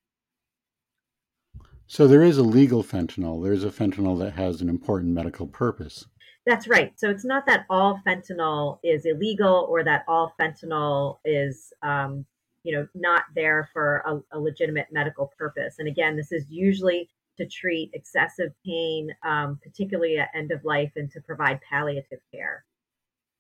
So 1.88 2.08
there 2.08 2.24
is 2.24 2.38
a 2.38 2.44
legal 2.44 2.84
fentanyl. 2.84 3.44
There 3.44 3.54
is 3.54 3.66
a 3.66 3.70
fentanyl 3.70 4.18
that 4.20 4.34
has 4.34 4.62
an 4.62 4.70
important 4.70 5.14
medical 5.14 5.46
purpose. 5.48 6.06
That's 6.46 6.68
right. 6.68 6.98
So 6.98 7.10
it's 7.10 7.26
not 7.26 7.46
that 7.48 7.66
all 7.70 8.00
fentanyl 8.08 8.80
is 8.84 9.06
illegal 9.06 9.68
or 9.70 9.84
that 9.84 10.06
all 10.08 10.34
fentanyl 10.40 11.18
is, 11.24 11.72
um, 11.84 12.26
you 12.64 12.76
know, 12.76 12.88
not 12.96 13.24
there 13.36 13.70
for 13.74 14.04
a, 14.06 14.38
a, 14.38 14.40
legitimate 14.40 14.88
medical 14.92 15.32
purpose. 15.38 15.76
And 15.78 15.88
again, 15.88 16.16
this 16.16 16.32
is 16.32 16.46
usually 16.50 17.10
to 17.38 17.48
treat 17.48 17.92
excessive 17.94 18.52
pain, 18.66 19.10
um, 19.24 19.60
particularly 19.64 20.18
at 20.18 20.30
end 20.36 20.52
of 20.52 20.64
life, 20.64 20.92
and 20.96 21.10
to 21.12 21.22
provide 21.22 21.60
palliative 21.70 22.20
care. 22.34 22.66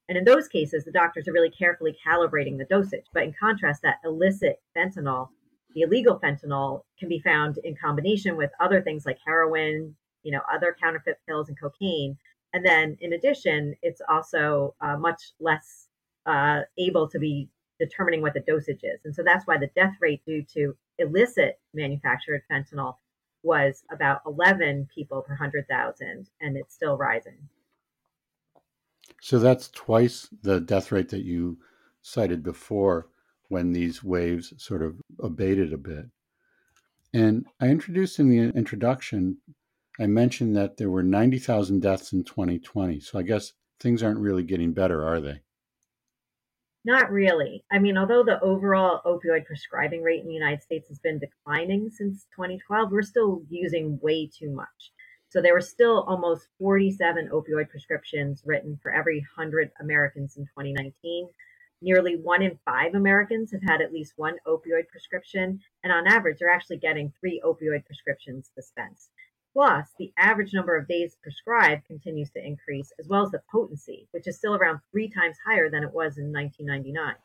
And 0.09 0.17
in 0.17 0.25
those 0.25 0.47
cases, 0.47 0.83
the 0.83 0.91
doctors 0.91 1.27
are 1.27 1.33
really 1.33 1.51
carefully 1.51 1.95
calibrating 2.05 2.57
the 2.57 2.65
dosage. 2.65 3.05
But 3.13 3.23
in 3.23 3.33
contrast, 3.39 3.81
that 3.83 3.99
illicit 4.03 4.61
fentanyl, 4.75 5.29
the 5.73 5.81
illegal 5.81 6.19
fentanyl, 6.19 6.81
can 6.99 7.07
be 7.07 7.19
found 7.19 7.59
in 7.63 7.75
combination 7.75 8.35
with 8.35 8.51
other 8.59 8.81
things 8.81 9.05
like 9.05 9.19
heroin, 9.25 9.95
you 10.23 10.31
know, 10.31 10.41
other 10.51 10.75
counterfeit 10.81 11.17
pills 11.27 11.49
and 11.49 11.59
cocaine. 11.59 12.17
And 12.53 12.65
then 12.65 12.97
in 12.99 13.13
addition, 13.13 13.75
it's 13.81 14.01
also 14.09 14.75
uh, 14.81 14.97
much 14.97 15.31
less 15.39 15.87
uh, 16.25 16.61
able 16.77 17.07
to 17.07 17.19
be 17.19 17.49
determining 17.79 18.21
what 18.21 18.33
the 18.33 18.41
dosage 18.41 18.83
is. 18.83 18.99
And 19.05 19.15
so 19.15 19.23
that's 19.23 19.47
why 19.47 19.57
the 19.57 19.71
death 19.75 19.95
rate 19.99 20.21
due 20.25 20.43
to 20.53 20.75
illicit 20.99 21.59
manufactured 21.73 22.43
fentanyl 22.51 22.95
was 23.43 23.83
about 23.91 24.21
11 24.25 24.89
people 24.93 25.21
per 25.21 25.33
100,000, 25.33 26.29
and 26.41 26.57
it's 26.57 26.73
still 26.73 26.97
rising. 26.97 27.37
So 29.21 29.39
that's 29.39 29.69
twice 29.69 30.29
the 30.41 30.59
death 30.59 30.91
rate 30.91 31.09
that 31.09 31.23
you 31.23 31.57
cited 32.01 32.43
before 32.43 33.07
when 33.49 33.73
these 33.73 34.03
waves 34.03 34.53
sort 34.57 34.81
of 34.81 35.01
abated 35.19 35.73
a 35.73 35.77
bit. 35.77 36.05
And 37.13 37.45
I 37.59 37.67
introduced 37.67 38.19
in 38.19 38.29
the 38.29 38.57
introduction, 38.57 39.37
I 39.99 40.07
mentioned 40.07 40.55
that 40.55 40.77
there 40.77 40.89
were 40.89 41.03
90,000 41.03 41.81
deaths 41.81 42.13
in 42.13 42.23
2020. 42.23 43.01
So 43.01 43.19
I 43.19 43.23
guess 43.23 43.53
things 43.79 44.01
aren't 44.01 44.19
really 44.19 44.43
getting 44.43 44.73
better, 44.73 45.05
are 45.05 45.19
they? 45.19 45.41
Not 46.83 47.11
really. 47.11 47.63
I 47.71 47.77
mean, 47.77 47.95
although 47.95 48.23
the 48.23 48.41
overall 48.41 49.01
opioid 49.05 49.45
prescribing 49.45 50.01
rate 50.01 50.21
in 50.21 50.27
the 50.27 50.33
United 50.33 50.63
States 50.63 50.87
has 50.87 50.97
been 50.97 51.19
declining 51.19 51.91
since 51.91 52.25
2012, 52.35 52.91
we're 52.91 53.03
still 53.03 53.43
using 53.49 53.99
way 54.01 54.27
too 54.27 54.49
much. 54.49 54.91
So 55.29 55.41
there 55.41 55.53
were 55.53 55.61
still 55.61 56.03
almost 56.07 56.47
47 56.57 57.29
opioid 57.31 57.69
prescriptions 57.69 58.41
written 58.45 58.79
for 58.81 58.91
every 58.91 59.19
100 59.19 59.71
Americans 59.79 60.37
in 60.37 60.45
2019. 60.45 61.29
Nearly 61.83 62.15
one 62.15 62.41
in 62.41 62.59
five 62.65 62.95
Americans 62.95 63.51
have 63.51 63.63
had 63.63 63.81
at 63.81 63.93
least 63.93 64.13
one 64.17 64.37
opioid 64.47 64.87
prescription, 64.89 65.61
and 65.83 65.93
on 65.93 66.07
average, 66.07 66.37
they're 66.39 66.49
actually 66.49 66.77
getting 66.77 67.13
three 67.19 67.41
opioid 67.45 67.85
prescriptions 67.85 68.51
dispensed. 68.55 69.09
Plus, 69.53 69.93
the 69.99 70.13
average 70.17 70.53
number 70.53 70.77
of 70.77 70.87
days 70.87 71.17
prescribed 71.21 71.85
continues 71.85 72.29
to 72.31 72.45
increase, 72.45 72.91
as 72.99 73.07
well 73.07 73.23
as 73.23 73.31
the 73.31 73.41
potency, 73.51 74.07
which 74.11 74.27
is 74.27 74.37
still 74.37 74.55
around 74.55 74.79
three 74.91 75.09
times 75.09 75.37
higher 75.45 75.69
than 75.69 75.83
it 75.83 75.93
was 75.93 76.17
in 76.17 76.31
1999. 76.31 77.15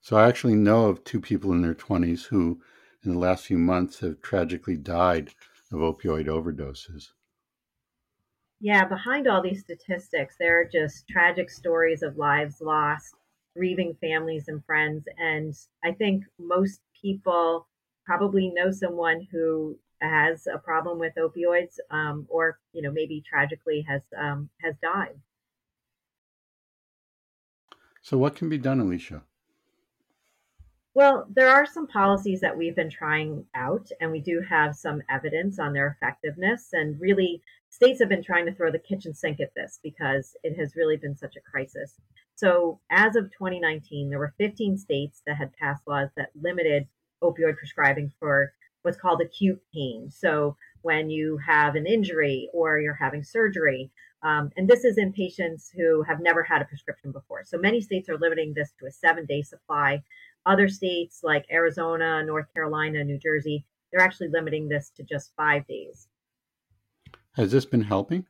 So, 0.00 0.16
I 0.16 0.28
actually 0.28 0.54
know 0.54 0.86
of 0.86 1.04
two 1.04 1.20
people 1.20 1.52
in 1.52 1.62
their 1.62 1.74
20s 1.74 2.26
who, 2.26 2.60
in 3.02 3.12
the 3.12 3.18
last 3.18 3.46
few 3.46 3.58
months, 3.58 4.00
have 4.00 4.20
tragically 4.20 4.76
died 4.76 5.30
of 5.72 5.80
opioid 5.80 6.26
overdoses. 6.26 7.08
Yeah, 8.60 8.84
behind 8.84 9.28
all 9.28 9.40
these 9.40 9.60
statistics, 9.60 10.36
there 10.38 10.60
are 10.60 10.64
just 10.64 11.08
tragic 11.08 11.48
stories 11.48 12.02
of 12.02 12.16
lives 12.16 12.60
lost, 12.60 13.14
grieving 13.56 13.96
families 14.00 14.48
and 14.48 14.64
friends. 14.64 15.04
And 15.18 15.54
I 15.84 15.92
think 15.92 16.24
most 16.38 16.80
people 17.00 17.68
probably 18.04 18.48
know 18.48 18.70
someone 18.70 19.26
who 19.30 19.78
has 20.00 20.46
a 20.46 20.58
problem 20.58 20.98
with 20.98 21.14
opioids, 21.16 21.76
um, 21.90 22.26
or 22.28 22.58
you 22.72 22.82
know 22.82 22.90
maybe 22.90 23.22
tragically 23.28 23.84
has 23.88 24.02
um, 24.16 24.48
has 24.62 24.74
died. 24.82 25.16
So, 28.02 28.16
what 28.16 28.36
can 28.36 28.48
be 28.48 28.58
done, 28.58 28.80
Alicia? 28.80 29.22
Well, 30.94 31.26
there 31.30 31.48
are 31.48 31.66
some 31.66 31.86
policies 31.86 32.40
that 32.40 32.56
we've 32.56 32.74
been 32.74 32.90
trying 32.90 33.44
out, 33.54 33.88
and 34.00 34.10
we 34.10 34.20
do 34.20 34.40
have 34.48 34.74
some 34.74 35.02
evidence 35.08 35.58
on 35.58 35.72
their 35.72 35.96
effectiveness. 35.96 36.70
And 36.72 37.00
really, 37.00 37.42
states 37.70 38.00
have 38.00 38.08
been 38.08 38.24
trying 38.24 38.46
to 38.46 38.54
throw 38.54 38.72
the 38.72 38.78
kitchen 38.78 39.14
sink 39.14 39.40
at 39.40 39.54
this 39.54 39.78
because 39.82 40.34
it 40.42 40.58
has 40.58 40.74
really 40.74 40.96
been 40.96 41.16
such 41.16 41.36
a 41.36 41.50
crisis. 41.50 42.00
So, 42.34 42.80
as 42.90 43.14
of 43.14 43.30
2019, 43.30 44.10
there 44.10 44.18
were 44.18 44.34
15 44.38 44.78
states 44.78 45.22
that 45.26 45.36
had 45.36 45.52
passed 45.52 45.86
laws 45.86 46.08
that 46.16 46.30
limited 46.40 46.88
opioid 47.22 47.56
prescribing 47.56 48.12
for 48.18 48.52
what's 48.82 48.98
called 48.98 49.20
acute 49.20 49.60
pain. 49.74 50.10
So 50.10 50.56
when 50.82 51.10
you 51.10 51.38
have 51.38 51.74
an 51.74 51.86
injury 51.86 52.48
or 52.52 52.78
you're 52.78 52.94
having 52.94 53.22
surgery, 53.22 53.90
um, 54.22 54.50
and 54.56 54.68
this 54.68 54.84
is 54.84 54.98
in 54.98 55.12
patients 55.12 55.70
who 55.74 56.02
have 56.02 56.20
never 56.20 56.42
had 56.42 56.62
a 56.62 56.64
prescription 56.64 57.12
before. 57.12 57.44
So 57.44 57.58
many 57.58 57.80
states 57.80 58.08
are 58.08 58.18
limiting 58.18 58.52
this 58.54 58.72
to 58.80 58.86
a 58.86 58.90
seven 58.90 59.26
day 59.26 59.42
supply. 59.42 60.02
Other 60.46 60.68
states 60.68 61.20
like 61.22 61.44
Arizona, 61.52 62.24
North 62.24 62.52
Carolina, 62.52 63.04
New 63.04 63.18
Jersey, 63.18 63.64
they're 63.90 64.04
actually 64.04 64.28
limiting 64.28 64.68
this 64.68 64.90
to 64.96 65.02
just 65.02 65.32
five 65.36 65.66
days. 65.66 66.08
Has 67.32 67.52
this 67.52 67.64
been 67.64 67.82
helping? 67.82 68.26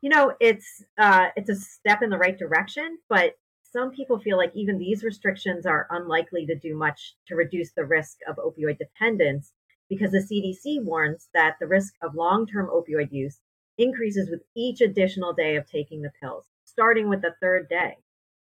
You 0.00 0.10
know, 0.10 0.32
it's 0.40 0.84
uh, 0.98 1.28
it's 1.36 1.48
a 1.48 1.56
step 1.56 2.02
in 2.02 2.10
the 2.10 2.18
right 2.18 2.38
direction, 2.38 2.98
but 3.08 3.34
some 3.72 3.90
people 3.90 4.18
feel 4.18 4.36
like 4.36 4.52
even 4.54 4.78
these 4.78 5.02
restrictions 5.02 5.64
are 5.64 5.86
unlikely 5.90 6.44
to 6.46 6.54
do 6.54 6.76
much 6.76 7.14
to 7.26 7.34
reduce 7.34 7.72
the 7.72 7.84
risk 7.84 8.18
of 8.28 8.36
opioid 8.36 8.76
dependence 8.78 9.52
because 9.88 10.10
the 10.10 10.18
CDC 10.18 10.84
warns 10.84 11.28
that 11.32 11.56
the 11.58 11.66
risk 11.66 11.94
of 12.02 12.14
long 12.14 12.46
term 12.46 12.68
opioid 12.68 13.10
use 13.10 13.40
increases 13.78 14.28
with 14.30 14.42
each 14.54 14.82
additional 14.82 15.32
day 15.32 15.56
of 15.56 15.66
taking 15.66 16.02
the 16.02 16.12
pills, 16.20 16.44
starting 16.64 17.08
with 17.08 17.22
the 17.22 17.34
third 17.40 17.68
day. 17.68 17.96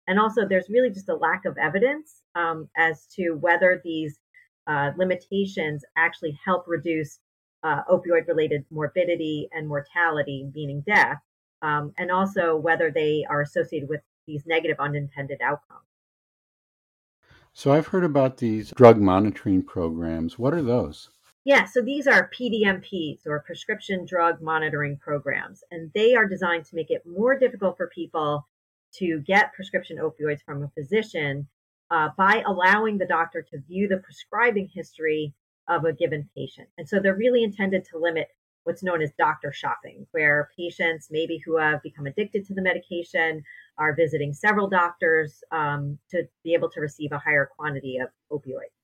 And 0.07 0.19
also, 0.19 0.47
there's 0.47 0.69
really 0.69 0.89
just 0.89 1.09
a 1.09 1.15
lack 1.15 1.45
of 1.45 1.57
evidence 1.59 2.21
um, 2.33 2.67
as 2.75 3.05
to 3.15 3.33
whether 3.33 3.79
these 3.83 4.19
uh, 4.65 4.91
limitations 4.97 5.85
actually 5.95 6.39
help 6.43 6.65
reduce 6.67 7.19
uh, 7.61 7.83
opioid 7.91 8.27
related 8.27 8.65
morbidity 8.71 9.47
and 9.51 9.67
mortality, 9.67 10.49
meaning 10.55 10.81
death, 10.87 11.19
um, 11.61 11.93
and 11.99 12.11
also 12.11 12.55
whether 12.55 12.89
they 12.89 13.25
are 13.29 13.41
associated 13.41 13.87
with 13.89 14.01
these 14.29 14.45
negative 14.45 14.77
unintended 14.79 15.41
outcomes. 15.41 15.81
So 17.51 17.73
I've 17.73 17.87
heard 17.87 18.03
about 18.03 18.37
these 18.37 18.71
drug 18.71 19.01
monitoring 19.01 19.63
programs. 19.63 20.37
What 20.37 20.53
are 20.53 20.61
those? 20.61 21.09
Yeah, 21.45 21.65
so 21.65 21.81
these 21.81 22.05
are 22.05 22.29
PDMPs 22.37 23.25
or 23.25 23.39
prescription 23.39 24.05
drug 24.05 24.39
monitoring 24.41 24.97
programs, 24.97 25.63
and 25.71 25.91
they 25.95 26.13
are 26.13 26.27
designed 26.27 26.65
to 26.65 26.75
make 26.75 26.91
it 26.91 27.05
more 27.07 27.37
difficult 27.37 27.75
for 27.75 27.87
people 27.87 28.47
to 28.97 29.19
get 29.21 29.53
prescription 29.53 29.97
opioids 29.97 30.43
from 30.45 30.63
a 30.63 30.69
physician 30.69 31.47
uh, 31.89 32.09
by 32.17 32.43
allowing 32.45 32.97
the 32.97 33.07
doctor 33.07 33.41
to 33.41 33.59
view 33.67 33.87
the 33.87 33.97
prescribing 33.97 34.69
history 34.71 35.33
of 35.67 35.85
a 35.85 35.93
given 35.93 36.29
patient. 36.35 36.67
And 36.77 36.87
so 36.87 36.99
they're 36.99 37.15
really 37.15 37.43
intended 37.43 37.83
to 37.85 37.97
limit 37.97 38.27
what's 38.69 38.83
known 38.83 39.01
as 39.01 39.11
doctor 39.17 39.51
shopping, 39.51 40.05
where 40.11 40.49
patients 40.55 41.07
maybe 41.09 41.41
who 41.43 41.57
have 41.57 41.81
become 41.81 42.05
addicted 42.05 42.45
to 42.45 42.53
the 42.53 42.61
medication 42.61 43.43
are 43.79 43.95
visiting 43.95 44.31
several 44.31 44.69
doctors 44.69 45.43
um, 45.51 45.97
to 46.11 46.21
be 46.43 46.53
able 46.53 46.69
to 46.69 46.79
receive 46.79 47.11
a 47.11 47.17
higher 47.17 47.49
quantity 47.57 47.97
of 47.97 48.09
opioids. 48.31 48.75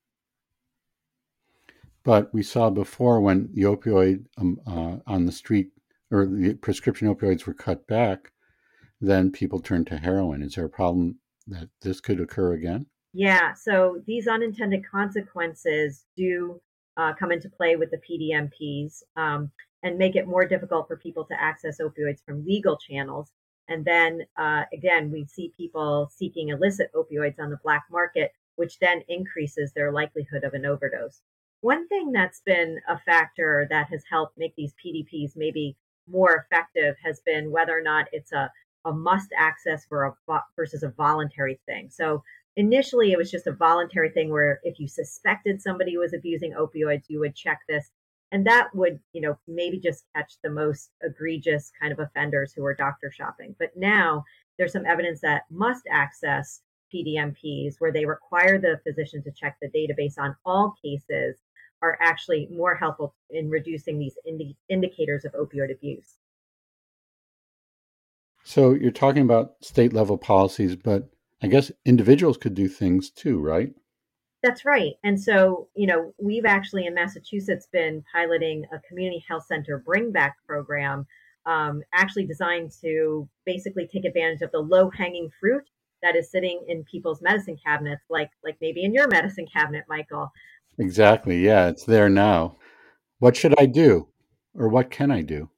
But 2.04 2.34
we 2.34 2.42
saw 2.42 2.72
before 2.72 3.22
when 3.22 3.50
the 3.54 3.64
opioid 3.64 4.26
um, 4.40 4.60
uh, 4.66 4.98
on 5.06 5.28
the 5.28 5.32
street 5.32 5.70
or 6.10 6.26
the 6.26 6.56
prescription 6.56 7.14
opioids 7.14 7.46
were 7.46 7.54
cut 7.54 7.86
back, 7.86 8.32
then 9.00 9.32
people 9.32 9.60
turned 9.60 9.86
to 9.88 9.98
heroin. 9.98 10.42
Is 10.42 10.56
there 10.56 10.66
a 10.66 10.70
problem 10.70 11.20
that 11.46 11.70
this 11.84 12.02
could 12.02 12.20
occur 12.20 12.54
again? 12.54 12.88
Yeah, 13.14 13.54
so 13.54 14.02
these 14.08 14.28
unintended 14.28 14.84
consequences 14.90 16.06
do 16.18 16.60
uh, 16.98 17.14
come 17.14 17.32
into 17.32 17.50
play 17.50 17.76
with 17.76 17.92
the 17.92 17.98
PDMPs 17.98 19.04
um, 19.18 19.52
and 19.86 20.00
make 20.00 20.16
it 20.16 20.28
more 20.28 20.46
difficult 20.46 20.88
for 20.88 20.98
people 20.98 21.24
to 21.26 21.40
access 21.40 21.80
opioids 21.80 22.26
from 22.26 22.44
legal 22.44 22.76
channels. 22.76 23.32
And 23.70 23.86
then 23.86 24.24
uh, 24.36 24.64
again, 24.74 25.12
we 25.12 25.26
see 25.26 25.54
people 25.56 26.10
seeking 26.12 26.50
illicit 26.50 26.90
opioids 26.96 27.40
on 27.40 27.52
the 27.52 27.60
black 27.64 27.84
market, 27.92 28.34
which 28.56 28.80
then 28.80 29.04
increases 29.08 29.72
their 29.74 29.92
likelihood 29.92 30.44
of 30.44 30.56
an 30.56 30.66
overdose. 30.66 31.22
One 31.62 31.88
thing 31.88 32.12
that's 32.12 32.42
been 32.42 32.80
a 32.90 32.98
factor 32.98 33.68
that 33.70 33.88
has 33.90 34.04
helped 34.10 34.40
make 34.40 34.56
these 34.56 34.74
PDPs 34.84 35.34
maybe 35.36 35.78
more 36.10 36.44
effective 36.44 36.96
has 37.04 37.22
been 37.24 37.52
whether 37.52 37.78
or 37.78 37.84
not 37.84 38.08
it's 38.12 38.32
a, 38.32 38.52
a 38.86 38.92
must 38.92 39.30
access 39.38 39.86
for 39.86 40.06
a 40.06 40.42
versus 40.56 40.82
a 40.82 40.90
voluntary 40.90 41.60
thing. 41.68 41.90
So 41.92 42.24
initially 42.56 43.12
it 43.12 43.18
was 43.20 43.30
just 43.30 43.46
a 43.46 43.52
voluntary 43.52 44.10
thing 44.10 44.32
where 44.32 44.60
if 44.64 44.80
you 44.80 44.88
suspected 44.88 45.62
somebody 45.62 45.96
was 45.96 46.14
abusing 46.14 46.54
opioids, 46.54 47.04
you 47.08 47.20
would 47.20 47.36
check 47.36 47.60
this. 47.70 47.92
And 48.36 48.46
that 48.48 48.68
would, 48.76 49.00
you 49.14 49.22
know, 49.22 49.38
maybe 49.48 49.80
just 49.80 50.04
catch 50.14 50.34
the 50.44 50.50
most 50.50 50.90
egregious 51.02 51.72
kind 51.80 51.94
of 51.94 52.00
offenders 52.00 52.52
who 52.52 52.66
are 52.66 52.74
doctor 52.74 53.10
shopping. 53.10 53.56
But 53.58 53.70
now 53.78 54.26
there's 54.58 54.74
some 54.74 54.86
evidence 54.86 55.22
that 55.22 55.44
must 55.50 55.84
access 55.90 56.60
PDMPs 56.94 57.76
where 57.80 57.94
they 57.94 58.06
require 58.06 58.60
the 58.60 58.82
physician 58.84 59.24
to 59.24 59.32
check 59.32 59.56
the 59.62 59.70
database 59.70 60.16
on 60.22 60.36
all 60.46 60.76
cases 60.84 61.38
are 61.82 61.98
actually 62.02 62.50
more 62.52 62.76
helpful 62.76 63.16
in 63.30 63.50
reducing 63.50 63.98
these 64.00 64.18
indi- 64.28 64.58
indicators 64.68 65.24
of 65.24 65.32
opioid 65.32 65.72
abuse. 65.72 66.16
So 68.44 68.74
you're 68.74 68.92
talking 68.92 69.24
about 69.24 69.54
state 69.62 69.94
level 69.94 70.18
policies, 70.18 70.76
but 70.76 71.10
I 71.42 71.48
guess 71.48 71.72
individuals 71.86 72.36
could 72.36 72.54
do 72.54 72.68
things 72.68 73.12
too, 73.12 73.40
right? 73.40 73.74
That's 74.46 74.64
right. 74.64 74.94
And 75.04 75.20
so, 75.20 75.70
you 75.76 75.88
know, 75.88 76.14
we've 76.20 76.46
actually 76.46 76.86
in 76.86 76.94
Massachusetts 76.94 77.68
been 77.74 78.04
piloting 78.14 78.64
a 78.72 78.78
community 78.88 79.26
health 79.28 79.48
center 79.48 79.82
bring 79.84 80.12
back 80.12 80.36
program, 80.46 81.08
um, 81.48 81.82
actually 81.96 82.28
designed 82.28 82.72
to 82.84 83.28
basically 83.48 83.88
take 83.92 84.06
advantage 84.06 84.44
of 84.44 84.52
the 84.52 84.60
low 84.60 84.92
hanging 84.92 85.32
fruit 85.40 85.64
that 86.04 86.16
is 86.16 86.30
sitting 86.30 86.64
in 86.68 86.84
people's 86.84 87.24
medicine 87.24 87.58
cabinets, 87.66 88.04
like 88.12 88.30
like 88.44 88.56
maybe 88.62 88.84
in 88.84 88.94
your 88.94 89.08
medicine 89.08 89.48
cabinet, 89.52 89.86
Michael. 89.90 90.32
Exactly. 90.78 91.44
Yeah, 91.44 91.70
it's 91.70 91.86
there 91.86 92.08
now. 92.08 92.58
What 93.18 93.36
should 93.36 93.56
I 93.60 93.66
do, 93.66 94.10
or 94.54 94.70
what 94.70 94.92
can 94.92 95.10
I 95.10 95.24
do? 95.24 95.50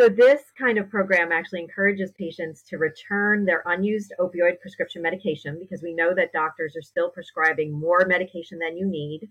So, 0.00 0.08
this 0.08 0.40
kind 0.58 0.78
of 0.78 0.88
program 0.88 1.30
actually 1.30 1.60
encourages 1.60 2.10
patients 2.12 2.62
to 2.70 2.78
return 2.78 3.44
their 3.44 3.62
unused 3.66 4.14
opioid 4.18 4.58
prescription 4.58 5.02
medication 5.02 5.58
because 5.60 5.82
we 5.82 5.92
know 5.92 6.14
that 6.14 6.32
doctors 6.32 6.74
are 6.74 6.80
still 6.80 7.10
prescribing 7.10 7.70
more 7.70 8.06
medication 8.06 8.58
than 8.58 8.78
you 8.78 8.86
need. 8.86 9.28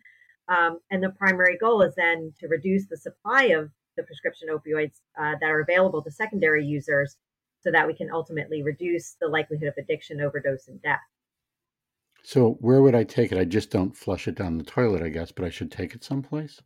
Um, 0.47 0.77
and 0.91 1.01
the 1.01 1.09
primary 1.09 1.57
goal 1.57 1.81
is 1.81 1.95
then 1.95 2.33
to 2.39 2.47
reduce 2.47 2.85
the 2.85 2.97
supply 2.97 3.45
of 3.45 3.71
the 3.97 4.03
prescription 4.03 4.49
opioids 4.49 4.99
uh, 5.19 5.37
that 5.41 5.49
are 5.49 5.61
available 5.61 6.03
to 6.03 6.11
secondary 6.11 6.63
users 6.63 7.17
so 7.61 7.71
that 7.71 7.87
we 7.87 7.95
can 7.95 8.11
ultimately 8.11 8.61
reduce 8.61 9.15
the 9.19 9.27
likelihood 9.27 9.69
of 9.69 9.73
addiction, 9.79 10.21
overdose, 10.21 10.67
and 10.67 10.79
death. 10.83 10.99
So, 12.21 12.57
where 12.59 12.83
would 12.83 12.93
I 12.93 13.05
take 13.05 13.31
it? 13.31 13.39
I 13.39 13.45
just 13.45 13.71
don't 13.71 13.97
flush 13.97 14.27
it 14.27 14.35
down 14.35 14.59
the 14.59 14.63
toilet, 14.63 15.01
I 15.01 15.09
guess, 15.09 15.31
but 15.31 15.45
I 15.45 15.49
should 15.49 15.71
take 15.71 15.95
it 15.95 16.03
someplace? 16.03 16.61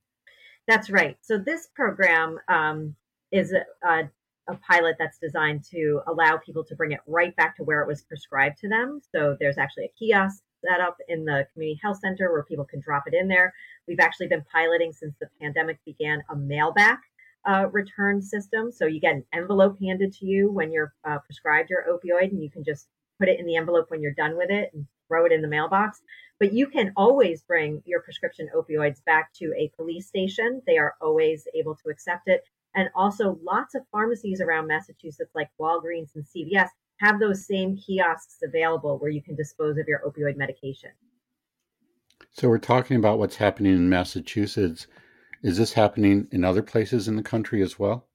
That's 0.67 0.89
right. 0.89 1.15
So, 1.21 1.37
this 1.37 1.69
program 1.73 2.37
um, 2.49 2.97
is 3.33 3.53
a, 3.83 4.09
a 4.47 4.55
pilot 4.67 4.95
that's 4.99 5.17
designed 5.17 5.63
to 5.71 6.01
allow 6.07 6.37
people 6.37 6.63
to 6.63 6.75
bring 6.75 6.93
it 6.93 6.99
right 7.07 7.35
back 7.35 7.57
to 7.57 7.63
where 7.63 7.81
it 7.81 7.87
was 7.87 8.03
prescribed 8.03 8.59
to 8.59 8.69
them. 8.69 9.01
So 9.13 9.35
there's 9.39 9.57
actually 9.57 9.85
a 9.85 9.93
kiosk 9.99 10.41
set 10.65 10.79
up 10.79 10.97
in 11.09 11.25
the 11.25 11.45
community 11.51 11.79
health 11.83 11.99
center 11.99 12.31
where 12.31 12.43
people 12.43 12.63
can 12.63 12.79
drop 12.79 13.03
it 13.07 13.13
in 13.13 13.27
there. 13.27 13.53
We've 13.87 13.99
actually 13.99 14.27
been 14.27 14.45
piloting 14.49 14.93
since 14.93 15.15
the 15.19 15.27
pandemic 15.41 15.79
began 15.83 16.23
a 16.29 16.35
mail 16.35 16.71
back 16.71 17.01
uh, 17.45 17.67
return 17.71 18.21
system. 18.21 18.71
So 18.71 18.85
you 18.85 18.99
get 18.99 19.15
an 19.15 19.25
envelope 19.33 19.77
handed 19.81 20.13
to 20.13 20.25
you 20.25 20.51
when 20.51 20.71
you're 20.71 20.93
uh, 21.03 21.19
prescribed 21.19 21.69
your 21.69 21.85
opioid, 21.91 22.31
and 22.31 22.41
you 22.41 22.49
can 22.49 22.63
just 22.63 22.87
put 23.19 23.29
it 23.29 23.39
in 23.39 23.45
the 23.45 23.55
envelope 23.55 23.89
when 23.89 24.01
you're 24.01 24.13
done 24.13 24.37
with 24.37 24.49
it 24.49 24.71
and 24.73 24.85
throw 25.07 25.25
it 25.25 25.31
in 25.31 25.41
the 25.41 25.47
mailbox. 25.47 26.01
But 26.39 26.53
you 26.53 26.67
can 26.67 26.93
always 26.95 27.43
bring 27.43 27.81
your 27.85 28.01
prescription 28.01 28.49
opioids 28.55 29.03
back 29.05 29.33
to 29.35 29.53
a 29.57 29.71
police 29.75 30.07
station. 30.07 30.61
They 30.65 30.77
are 30.77 30.95
always 31.01 31.47
able 31.55 31.75
to 31.75 31.89
accept 31.89 32.27
it. 32.27 32.43
And 32.75 32.89
also, 32.95 33.37
lots 33.43 33.75
of 33.75 33.83
pharmacies 33.91 34.41
around 34.41 34.67
Massachusetts, 34.67 35.31
like 35.35 35.49
Walgreens 35.59 36.15
and 36.15 36.25
CVS, 36.25 36.69
have 36.97 37.19
those 37.19 37.45
same 37.45 37.77
kiosks 37.77 38.39
available 38.43 38.97
where 38.97 39.11
you 39.11 39.21
can 39.21 39.35
dispose 39.35 39.77
of 39.77 39.87
your 39.87 40.01
opioid 40.07 40.37
medication. 40.37 40.89
So, 42.31 42.49
we're 42.49 42.57
talking 42.57 42.97
about 42.97 43.19
what's 43.19 43.35
happening 43.35 43.73
in 43.73 43.89
Massachusetts. 43.89 44.87
Is 45.43 45.57
this 45.57 45.73
happening 45.73 46.27
in 46.31 46.43
other 46.43 46.63
places 46.63 47.07
in 47.07 47.15
the 47.15 47.23
country 47.23 47.61
as 47.61 47.77
well? 47.77 48.07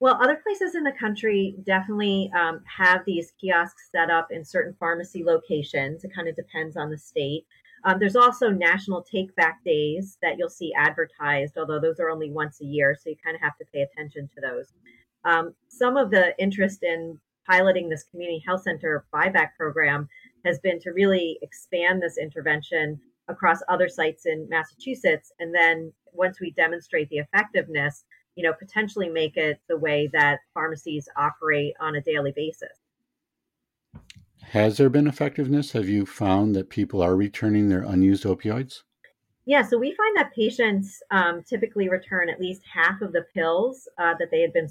Well, 0.00 0.18
other 0.20 0.40
places 0.42 0.74
in 0.74 0.82
the 0.82 0.92
country 0.92 1.56
definitely 1.64 2.30
um, 2.34 2.62
have 2.64 3.02
these 3.04 3.32
kiosks 3.38 3.90
set 3.92 4.08
up 4.08 4.28
in 4.32 4.44
certain 4.44 4.74
pharmacy 4.80 5.22
locations. 5.22 6.04
It 6.04 6.14
kind 6.14 6.26
of 6.26 6.34
depends 6.36 6.76
on 6.76 6.90
the 6.90 6.96
state. 6.96 7.46
Um, 7.84 7.98
there's 7.98 8.16
also 8.16 8.50
national 8.50 9.02
take 9.02 9.34
back 9.36 9.64
days 9.64 10.18
that 10.22 10.36
you'll 10.38 10.50
see 10.50 10.72
advertised, 10.76 11.56
although 11.56 11.80
those 11.80 11.98
are 11.98 12.10
only 12.10 12.30
once 12.30 12.60
a 12.60 12.64
year, 12.64 12.94
so 12.94 13.10
you 13.10 13.16
kind 13.24 13.34
of 13.34 13.40
have 13.42 13.56
to 13.58 13.64
pay 13.72 13.82
attention 13.82 14.28
to 14.34 14.40
those. 14.40 14.72
Um, 15.24 15.54
some 15.68 15.96
of 15.96 16.10
the 16.10 16.38
interest 16.38 16.82
in 16.82 17.18
piloting 17.48 17.88
this 17.88 18.04
community 18.04 18.42
health 18.46 18.62
center 18.62 19.04
buyback 19.12 19.50
program 19.56 20.08
has 20.44 20.58
been 20.60 20.80
to 20.80 20.90
really 20.90 21.38
expand 21.42 22.02
this 22.02 22.18
intervention 22.18 23.00
across 23.28 23.58
other 23.68 23.88
sites 23.88 24.26
in 24.26 24.48
Massachusetts. 24.48 25.32
And 25.38 25.54
then 25.54 25.92
once 26.12 26.40
we 26.40 26.50
demonstrate 26.52 27.08
the 27.08 27.18
effectiveness, 27.18 28.04
you 28.34 28.44
know, 28.44 28.52
potentially 28.52 29.08
make 29.08 29.36
it 29.36 29.60
the 29.68 29.76
way 29.76 30.08
that 30.12 30.40
pharmacies 30.54 31.08
operate 31.16 31.74
on 31.80 31.96
a 31.96 32.00
daily 32.02 32.32
basis. 32.34 32.79
Has 34.48 34.78
there 34.78 34.90
been 34.90 35.06
effectiveness? 35.06 35.72
Have 35.72 35.88
you 35.88 36.04
found 36.04 36.56
that 36.56 36.70
people 36.70 37.00
are 37.00 37.14
returning 37.14 37.68
their 37.68 37.82
unused 37.82 38.24
opioids? 38.24 38.82
Yeah, 39.46 39.62
so 39.62 39.78
we 39.78 39.94
find 39.94 40.16
that 40.16 40.34
patients 40.34 41.02
um, 41.10 41.42
typically 41.42 41.88
return 41.88 42.28
at 42.28 42.40
least 42.40 42.62
half 42.72 43.00
of 43.00 43.12
the 43.12 43.24
pills 43.34 43.88
uh, 43.98 44.14
that 44.18 44.30
they 44.30 44.40
had 44.40 44.52
been 44.52 44.68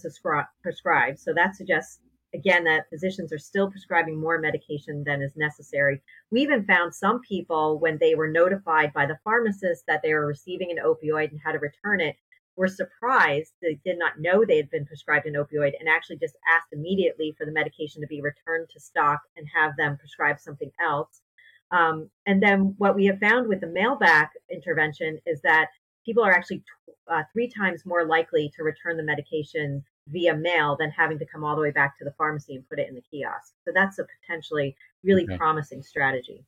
prescribed. 0.62 1.19
So 1.19 1.34
that 1.34 1.55
suggests, 1.55 1.99
again, 2.34 2.63
that 2.65 2.89
physicians 2.89 3.34
are 3.34 3.39
still 3.39 3.69
prescribing 3.69 4.19
more 4.19 4.38
medication 4.39 5.03
than 5.05 5.21
is 5.21 5.36
necessary. 5.36 6.01
We 6.32 6.41
even 6.41 6.65
found 6.65 6.93
some 6.93 7.21
people, 7.21 7.79
when 7.79 7.97
they 7.99 8.15
were 8.15 8.29
notified 8.29 8.93
by 8.93 9.05
the 9.05 9.19
pharmacist 9.23 9.86
that 9.88 10.01
they 10.03 10.13
were 10.13 10.27
receiving 10.27 10.71
an 10.71 10.84
opioid 10.86 11.32
and 11.32 11.39
how 11.43 11.51
to 11.51 11.60
return 11.60 11.99
it, 11.99 12.15
were 12.59 12.67
surprised 12.67 13.53
they 13.61 13.79
did 13.85 13.97
not 13.97 14.19
know 14.19 14.43
they 14.43 14.57
had 14.57 14.69
been 14.69 14.85
prescribed 14.85 15.25
an 15.25 15.35
opioid 15.35 15.71
and 15.79 15.87
actually 15.87 16.17
just 16.17 16.35
asked 16.53 16.67
immediately 16.73 17.33
for 17.37 17.45
the 17.45 17.53
medication 17.53 18.01
to 18.01 18.07
be 18.07 18.21
returned 18.21 18.67
to 18.69 18.81
stock 18.81 19.21
and 19.37 19.47
have 19.55 19.77
them 19.77 19.97
prescribe 19.97 20.37
something 20.37 20.69
else. 20.83 21.21
Um, 21.71 22.09
and 22.25 22.43
then 22.43 22.75
what 22.77 22.95
we 22.97 23.05
have 23.05 23.17
found 23.19 23.47
with 23.47 23.61
the 23.61 23.67
mailback 23.67 24.31
intervention 24.51 25.19
is 25.25 25.39
that 25.43 25.69
people 26.05 26.21
are 26.21 26.33
actually 26.33 26.57
t- 26.57 26.93
uh, 27.09 27.23
three 27.31 27.49
times 27.49 27.85
more 27.85 28.05
likely 28.05 28.51
to 28.57 28.63
return 28.63 28.97
the 28.97 29.03
medication 29.03 29.81
via 30.09 30.35
mail 30.35 30.75
than 30.77 30.91
having 30.91 31.17
to 31.19 31.25
come 31.25 31.45
all 31.45 31.55
the 31.55 31.61
way 31.61 31.71
back 31.71 31.97
to 31.99 32.03
the 32.03 32.13
pharmacy 32.17 32.55
and 32.55 32.67
put 32.67 32.79
it 32.79 32.89
in 32.89 32.95
the 32.95 33.03
kiosk. 33.09 33.53
So 33.63 33.71
that's 33.73 33.99
a 33.99 34.07
potentially 34.19 34.75
really 35.01 35.23
okay. 35.23 35.37
promising 35.37 35.81
strategy. 35.81 36.43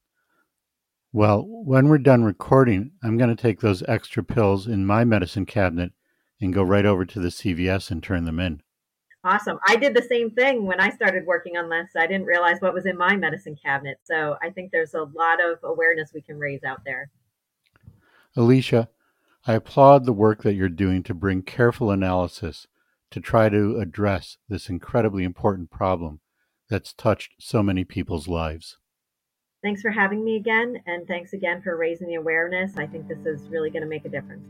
Well, 1.14 1.46
when 1.48 1.88
we're 1.88 2.00
done 2.00 2.26
recording, 2.26 2.92
I'm 3.02 3.18
going 3.18 3.34
to 3.34 3.42
take 3.42 3.62
those 3.62 3.82
extra 3.88 4.24
pills 4.24 4.68
in 4.68 4.86
my 4.86 5.06
medicine 5.06 5.46
cabinet 5.46 5.94
and 6.42 6.54
go 6.54 6.64
right 6.64 6.86
over 6.86 7.06
to 7.06 7.20
the 7.20 7.30
CVS 7.30 7.92
and 7.92 8.02
turn 8.02 8.26
them 8.26 8.40
in. 8.40 8.62
Awesome. 9.24 9.60
I 9.68 9.76
did 9.76 9.94
the 9.94 10.02
same 10.02 10.32
thing 10.32 10.66
when 10.66 10.80
I 10.80 10.90
started 10.90 11.28
working 11.28 11.56
on 11.56 11.70
this. 11.70 11.92
I 11.96 12.08
didn't 12.08 12.26
realize 12.26 12.60
what 12.60 12.74
was 12.74 12.88
in 12.88 12.98
my 12.98 13.16
medicine 13.16 13.56
cabinet. 13.56 14.00
So 14.04 14.36
I 14.42 14.50
think 14.50 14.72
there's 14.72 14.96
a 14.96 15.04
lot 15.04 15.40
of 15.40 15.60
awareness 15.64 16.12
we 16.14 16.22
can 16.22 16.40
raise 16.40 16.64
out 16.64 16.84
there. 16.84 17.12
Alicia, 18.36 18.90
I 19.46 19.54
applaud 19.54 20.06
the 20.06 20.14
work 20.14 20.42
that 20.42 20.56
you're 20.56 20.70
doing 20.70 21.04
to 21.04 21.14
bring 21.14 21.44
careful 21.44 21.92
analysis 21.92 22.68
to 23.12 23.20
try 23.20 23.50
to 23.50 23.80
address 23.80 24.38
this 24.50 24.70
incredibly 24.70 25.24
important 25.24 25.70
problem 25.70 26.22
that's 26.70 26.94
touched 26.94 27.34
so 27.40 27.62
many 27.62 27.84
people's 27.84 28.28
lives. 28.28 28.78
Thanks 29.62 29.82
for 29.82 29.92
having 29.92 30.24
me 30.24 30.38
again, 30.38 30.82
and 30.88 31.06
thanks 31.08 31.34
again 31.34 31.62
for 31.62 31.78
raising 31.78 32.08
the 32.08 32.16
awareness. 32.16 32.78
I 32.78 32.88
think 32.88 33.08
this 33.08 33.26
is 33.26 33.48
really 33.50 33.70
going 33.70 33.84
to 33.84 33.90
make 33.90 34.06
a 34.06 34.10
difference. 34.10 34.48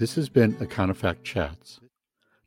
This 0.00 0.14
has 0.14 0.30
been 0.30 0.54
Econofact 0.54 1.22
Chats. 1.24 1.80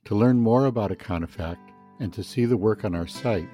To 0.05 0.15
learn 0.15 0.39
more 0.39 0.65
about 0.65 0.89
Econofact 0.89 1.59
and 1.99 2.11
to 2.11 2.23
see 2.23 2.45
the 2.45 2.57
work 2.57 2.83
on 2.83 2.95
our 2.95 3.05
site, 3.05 3.47